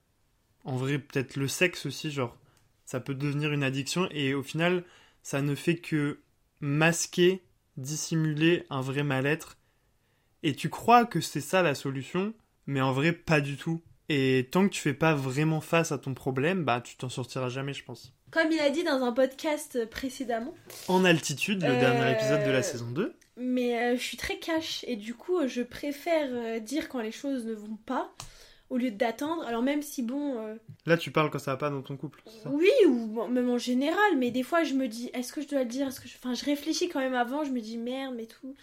en 0.65 0.77
vrai, 0.77 0.99
peut-être 0.99 1.37
le 1.37 1.49
sexe 1.49 1.87
aussi, 1.87 2.11
genre, 2.11 2.37
ça 2.85 3.01
peut 3.01 3.15
devenir 3.15 3.53
une 3.53 3.65
addiction, 3.65 4.09
et 4.11 4.35
au 4.35 4.43
final, 4.43 4.85
ça 5.23 5.43
ne 5.43 5.55
fait 5.55 5.77
que 5.77 6.21
masquer 6.61 7.43
dissimuler 7.77 8.65
un 8.71 8.81
vrai 8.81 9.03
mal-être. 9.03 9.57
Et 10.43 10.55
tu 10.55 10.69
crois 10.69 11.05
que 11.05 11.21
c'est 11.21 11.41
ça 11.41 11.63
la 11.63 11.75
solution, 11.75 12.35
mais 12.67 12.81
en 12.81 12.93
vrai, 12.93 13.13
pas 13.13 13.41
du 13.41 13.57
tout. 13.57 13.83
Et 14.15 14.49
tant 14.51 14.69
que 14.69 14.73
tu 14.75 14.81
fais 14.83 14.93
pas 14.93 15.15
vraiment 15.15 15.61
face 15.63 15.91
à 15.91 15.97
ton 15.99 16.13
problème, 16.13 16.65
bah 16.65 16.83
tu 16.85 16.97
t'en 16.97 17.09
sortiras 17.09 17.49
jamais, 17.49 17.73
je 17.73 17.83
pense. 17.83 18.13
Comme 18.31 18.51
il 18.53 18.61
a 18.61 18.69
dit 18.71 18.85
dans 18.85 19.03
un 19.03 19.13
podcast 19.13 19.87
précédemment, 19.87 20.55
En 20.89 21.05
altitude, 21.07 21.63
le 21.63 21.69
Euh, 21.71 21.81
dernier 21.81 22.13
épisode 22.13 22.45
de 22.45 22.51
la 22.51 22.63
saison 22.63 22.91
2. 22.91 23.15
mais 23.39 23.79
euh, 23.79 23.97
je 23.97 24.03
suis 24.03 24.17
très 24.19 24.37
cash 24.39 24.85
et 24.87 24.97
du 24.97 25.15
coup 25.15 25.39
je 25.47 25.63
préfère 25.63 26.29
euh, 26.31 26.59
dire 26.59 26.89
quand 26.91 27.01
les 27.01 27.13
choses 27.13 27.47
ne 27.47 27.55
vont 27.55 27.79
pas 27.87 28.13
au 28.69 28.77
lieu 28.77 28.91
d'attendre. 28.91 29.45
Alors 29.47 29.63
même 29.63 29.81
si 29.83 30.03
bon, 30.03 30.39
euh, 30.39 30.55
Là, 30.87 30.97
tu 30.99 31.11
parles 31.11 31.31
quand 31.31 31.39
ça 31.39 31.53
va 31.53 31.57
pas 31.57 31.71
dans 31.71 31.83
ton 31.83 31.97
couple, 31.97 32.23
ça? 32.43 32.51
Oui 32.51 32.71
ou 32.87 33.27
même 33.29 33.49
en 33.51 33.59
général, 33.59 34.17
mais 34.19 34.31
des 34.31 34.43
fois 34.43 34.63
je 34.65 34.75
me 34.75 34.89
dis 34.89 35.11
est-ce 35.15 35.33
que 35.33 35.41
je 35.41 35.49
dois 35.49 35.61
le 35.61 35.69
dire, 35.71 35.89
est-ce 35.89 36.01
que 36.01 36.09
je... 36.09 36.17
enfin 36.23 36.35
je 36.35 36.45
réfléchis 36.45 36.89
quand 36.91 37.01
même 37.01 37.15
avant, 37.15 37.45
je 37.45 37.51
me 37.51 37.61
dis 37.61 37.79
merde 37.79 38.15
mais 38.17 38.27
tout. 38.27 38.55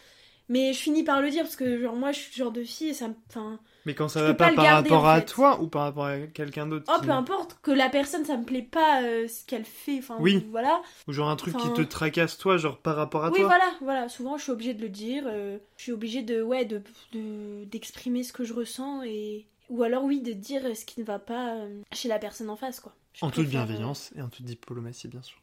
Mais 0.49 0.73
je 0.73 0.79
finis 0.79 1.03
par 1.03 1.21
le 1.21 1.29
dire 1.29 1.43
parce 1.43 1.55
que 1.55 1.79
genre 1.79 1.95
moi 1.95 2.11
je 2.11 2.19
suis 2.19 2.31
le 2.39 2.43
genre 2.45 2.51
de 2.51 2.63
fille 2.63 2.89
et 2.89 2.93
ça 2.95 3.07
me, 3.07 3.13
enfin 3.29 3.59
Mais 3.85 3.93
quand 3.93 4.07
ça 4.07 4.21
va 4.23 4.33
pas 4.33 4.49
pas 4.49 4.55
par 4.55 4.63
garder, 4.65 4.89
rapport 4.89 5.05
en 5.05 5.09
à 5.09 5.21
toi 5.21 5.61
ou 5.61 5.67
par 5.67 5.83
rapport 5.83 6.05
à 6.05 6.17
quelqu'un 6.19 6.65
d'autre 6.65 6.91
oh 6.93 6.99
qui- 6.99 7.05
peu 7.05 7.11
importe 7.11 7.57
que 7.61 7.69
la 7.71 7.87
personne 7.89 8.25
ça 8.25 8.35
me 8.35 8.43
plaît 8.43 8.63
pas 8.69 9.03
euh, 9.03 9.27
ce 9.27 9.45
qu'elle 9.45 9.63
fait, 9.63 9.99
enfin 9.99 10.17
Oui. 10.19 10.43
voilà. 10.49 10.81
Ou 11.07 11.13
genre 11.13 11.29
un 11.29 11.35
truc 11.35 11.55
Enfin- 11.55 11.69
qui 11.69 11.73
te 11.75 11.81
tracasse 11.87 12.37
toi, 12.39 12.57
genre 12.57 12.79
par 12.79 12.95
rapport 12.95 13.23
à 13.25 13.29
Oui, 13.29 13.37
toi. 13.39 13.45
voilà, 13.47 13.71
voilà. 13.81 14.09
Souvent, 14.09 14.37
je 14.37 14.43
suis 14.43 14.51
obligée 14.51 14.73
de 14.73 14.81
le 14.81 14.89
dire. 14.89 15.23
euh, 15.27 15.59
je 15.77 15.83
suis 15.83 15.91
obligée 15.91 16.23
de, 16.23 16.41
ouais, 16.41 16.65
de, 16.65 16.81
de- 17.13 17.65
d'exprimer 17.65 18.23
ce 18.23 18.33
que 18.33 18.43
je 18.43 18.53
ressens 18.53 19.03
et 19.03 19.45
ou 19.69 19.83
alors 19.83 20.03
oui, 20.03 20.19
de 20.21 20.33
dire 20.33 20.63
ce 20.75 20.83
qui 20.83 20.99
ne 20.99 21.05
va 21.05 21.19
pas 21.19 21.53
euh, 21.57 21.81
chez 21.93 22.07
la 22.09 22.17
personne 22.17 22.49
en 22.49 22.55
face, 22.55 22.79
quoi. 22.79 22.95
Je 23.13 23.23
En 23.23 23.29
toute 23.29 23.47
bienveillance 23.47 24.11
et 24.15 24.21
en 24.23 24.29
toute 24.29 24.45
diplomatie, 24.45 25.07
bien 25.07 25.21
sûr. 25.21 25.37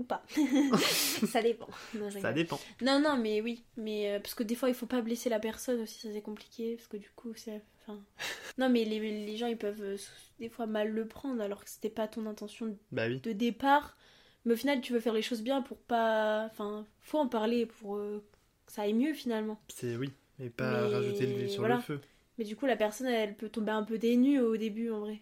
Ou 0.00 0.04
pas. 0.04 0.22
ça 1.26 1.42
dépend. 1.42 1.68
Non, 1.94 2.10
Ça 2.10 2.32
dépend. 2.32 2.58
Non, 2.82 3.00
non, 3.00 3.16
mais 3.16 3.40
oui, 3.40 3.64
mais 3.76 4.12
euh, 4.12 4.20
parce 4.20 4.34
que 4.34 4.42
des 4.42 4.54
fois, 4.54 4.68
il 4.68 4.74
faut 4.74 4.86
pas 4.86 5.02
blesser 5.02 5.28
la 5.28 5.38
personne 5.40 5.80
aussi, 5.80 6.00
ça 6.00 6.08
c'est 6.12 6.22
compliqué 6.22 6.76
parce 6.76 6.88
que 6.88 6.96
du 6.96 7.10
coup, 7.14 7.32
c'est, 7.36 7.62
enfin, 7.82 8.00
non, 8.58 8.68
mais 8.68 8.84
les, 8.84 8.98
les 9.26 9.36
gens 9.36 9.46
ils 9.46 9.56
peuvent 9.58 9.82
euh, 9.82 9.96
des 10.38 10.48
fois 10.48 10.66
mal 10.66 10.90
le 10.90 11.06
prendre 11.06 11.40
alors 11.42 11.62
que 11.64 11.70
c'était 11.70 11.90
pas 11.90 12.08
ton 12.08 12.26
intention 12.26 12.76
Bah 12.92 13.06
oui. 13.08 13.20
de 13.20 13.32
départ. 13.32 13.96
Mais 14.46 14.54
au 14.54 14.56
final, 14.56 14.80
tu 14.80 14.92
veux 14.94 15.00
faire 15.00 15.12
les 15.12 15.22
choses 15.22 15.42
bien 15.42 15.60
pour 15.60 15.76
pas. 15.76 16.46
Enfin, 16.50 16.86
faut 17.00 17.18
en 17.18 17.28
parler 17.28 17.66
pour 17.66 17.96
euh, 17.96 18.24
que 18.66 18.72
ça 18.72 18.82
aille 18.82 18.94
mieux 18.94 19.12
finalement. 19.12 19.60
C'est 19.68 19.96
oui. 19.96 20.10
Et 20.42 20.48
pas 20.48 20.88
Mais 20.88 20.94
rajouter 20.94 21.26
l'huile 21.26 21.50
sur 21.50 21.60
voilà. 21.60 21.76
le 21.76 21.82
feu. 21.82 22.00
Mais 22.38 22.44
du 22.44 22.56
coup, 22.56 22.64
la 22.64 22.76
personne, 22.76 23.08
elle 23.08 23.36
peut 23.36 23.50
tomber 23.50 23.72
un 23.72 23.82
peu 23.82 23.98
dénue 23.98 24.40
au 24.40 24.56
début 24.56 24.90
en 24.90 25.00
vrai. 25.00 25.20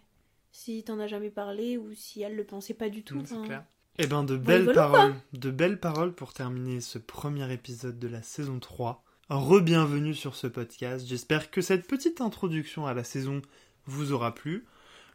Si 0.52 0.84
t'en 0.84 1.00
as 1.00 1.08
jamais 1.08 1.30
parlé 1.30 1.76
ou 1.76 1.92
si 1.94 2.22
elle 2.22 2.36
le 2.36 2.44
pensait 2.44 2.74
pas 2.74 2.88
du 2.88 3.02
tout. 3.02 3.20
Clair. 3.44 3.64
Eh 3.98 4.06
ben, 4.06 4.22
de 4.22 4.36
belles 4.36 4.60
rigolo, 4.68 4.74
paroles. 4.74 5.14
De 5.32 5.50
belles 5.50 5.80
paroles 5.80 6.12
pour 6.12 6.32
terminer 6.32 6.80
ce 6.80 6.98
premier 6.98 7.52
épisode 7.52 7.98
de 7.98 8.08
la 8.08 8.22
saison 8.22 8.60
3. 8.60 9.02
Re-bienvenue 9.28 10.14
sur 10.14 10.36
ce 10.36 10.46
podcast. 10.46 11.04
J'espère 11.06 11.50
que 11.50 11.60
cette 11.60 11.86
petite 11.86 12.20
introduction 12.20 12.86
à 12.86 12.94
la 12.94 13.02
saison 13.04 13.42
vous 13.86 14.12
aura 14.12 14.34
plu. 14.34 14.64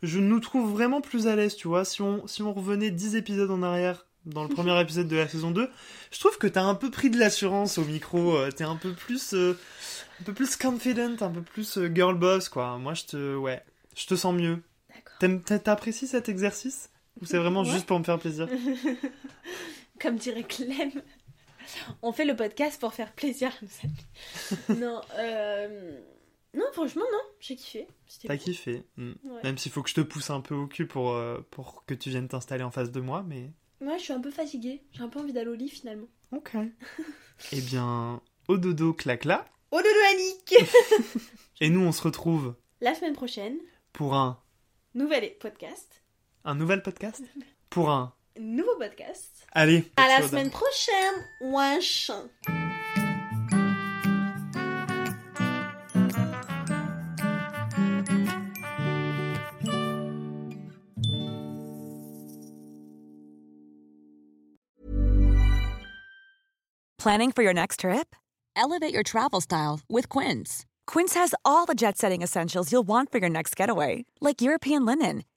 Je 0.01 0.19
nous 0.19 0.39
trouve 0.41 0.69
vraiment 0.69 0.99
plus 0.99 1.27
à 1.27 1.35
l'aise, 1.35 1.55
tu 1.55 1.69
vois. 1.69 1.85
Si 1.85 2.01
on, 2.01 2.27
si 2.27 2.41
on 2.41 2.53
revenait 2.53 2.91
10 2.91 3.15
épisodes 3.15 3.51
en 3.51 3.63
arrière 3.63 4.05
dans 4.25 4.43
le 4.43 4.49
premier 4.53 4.79
épisode 4.81 5.07
de 5.07 5.15
la 5.15 5.29
saison 5.29 5.51
2, 5.51 5.69
je 6.11 6.19
trouve 6.19 6.37
que 6.37 6.47
t'as 6.47 6.63
un 6.63 6.75
peu 6.75 6.91
pris 6.91 7.09
de 7.09 7.17
l'assurance 7.17 7.77
au 7.77 7.85
micro. 7.85 8.35
euh, 8.35 8.51
T'es 8.51 8.65
un 8.65 8.75
peu 8.75 8.91
plus, 8.91 9.33
euh, 9.33 9.57
un 10.19 10.23
peu 10.25 10.33
plus 10.33 10.57
confident, 10.57 11.15
un 11.21 11.29
peu 11.31 11.41
plus 11.41 11.77
euh, 11.77 11.89
girl 11.93 12.17
boss, 12.17 12.49
quoi. 12.49 12.77
Moi, 12.79 12.95
je 12.95 13.05
te, 13.05 13.35
ouais, 13.37 13.63
je 13.95 14.07
te 14.07 14.15
sens 14.15 14.35
mieux. 14.35 14.61
D'accord. 14.89 15.61
T'apprécies 15.63 16.07
cet 16.07 16.27
exercice? 16.27 16.89
Ou 17.21 17.25
c'est 17.25 17.37
vraiment 17.37 17.61
Ouais. 17.63 17.69
juste 17.71 17.85
pour 17.85 17.99
me 17.99 18.03
faire 18.03 18.19
plaisir 18.19 18.47
Comme 19.99 20.15
dirait 20.17 20.43
Clem, 20.43 20.91
on 22.01 22.11
fait 22.11 22.25
le 22.25 22.35
podcast 22.35 22.79
pour 22.79 22.93
faire 22.93 23.13
plaisir 23.13 23.49
à 23.49 23.65
nos 23.65 23.71
amis. 24.75 24.79
non, 24.81 25.01
euh... 25.17 25.99
non, 26.53 26.65
franchement, 26.73 27.05
non, 27.11 27.21
j'ai 27.39 27.55
kiffé. 27.55 27.87
T'as 28.27 28.37
kiffé. 28.37 28.83
mm. 28.97 29.11
Ouais. 29.23 29.41
Même 29.43 29.57
s'il 29.57 29.71
faut 29.71 29.81
que 29.83 29.89
je 29.89 29.95
te 29.95 30.01
pousse 30.01 30.29
un 30.29 30.41
peu 30.41 30.55
au 30.55 30.67
cul 30.67 30.87
pour, 30.87 31.11
euh, 31.11 31.39
pour 31.51 31.85
que 31.85 31.93
tu 31.93 32.09
viennes 32.09 32.27
t'installer 32.27 32.63
en 32.63 32.71
face 32.71 32.91
de 32.91 32.99
moi, 32.99 33.23
mais... 33.25 33.51
Ouais, 33.81 33.97
je 33.97 34.03
suis 34.03 34.13
un 34.13 34.21
peu 34.21 34.31
fatiguée. 34.31 34.81
J'ai 34.91 35.03
un 35.03 35.09
peu 35.09 35.19
envie 35.19 35.33
d'aller 35.33 35.49
au 35.49 35.55
lit 35.55 35.69
finalement. 35.69 36.07
Ok. 36.31 36.51
eh 37.51 37.61
bien, 37.61 38.21
au 38.47 38.57
dodo 38.57 38.93
clacla. 38.93 39.45
Au 39.71 39.77
dodo 39.77 39.89
Annick 40.11 40.55
Et 41.61 41.69
nous, 41.69 41.81
on 41.81 41.91
se 41.91 42.01
retrouve 42.01 42.55
La 42.81 42.93
semaine 42.95 43.13
prochaine, 43.13 43.57
pour 43.93 44.15
un, 44.15 44.41
nouvel 44.95 45.37
podcast. 45.39 46.02
Un 46.45 46.55
nouvel 46.55 46.81
podcast 46.81 47.23
Pour 47.69 47.89
un... 47.89 48.13
Nouveau 48.39 48.75
podcast. 48.77 49.45
Allez 49.53 49.85
À 49.95 50.07
la 50.07 50.27
semaine 50.27 50.49
prochaine. 50.49 51.23
Wesh. 51.41 52.09
Planning 66.97 67.31
for 67.33 67.43
your 67.43 67.53
next 67.53 67.81
trip? 67.81 68.15
Elevate 68.55 68.93
your 68.93 69.03
travel 69.03 69.41
style 69.41 69.81
with 69.89 70.09
Quince. 70.09 70.65
Quince 70.87 71.13
has 71.15 71.35
all 71.43 71.65
the 71.65 71.75
jet 71.75 71.97
setting 71.97 72.21
essentials 72.21 72.71
you'll 72.71 72.87
want 72.87 73.11
for 73.11 73.17
your 73.17 73.29
next 73.29 73.55
getaway, 73.55 74.05
like 74.21 74.41
European 74.41 74.85
linen, 74.85 75.23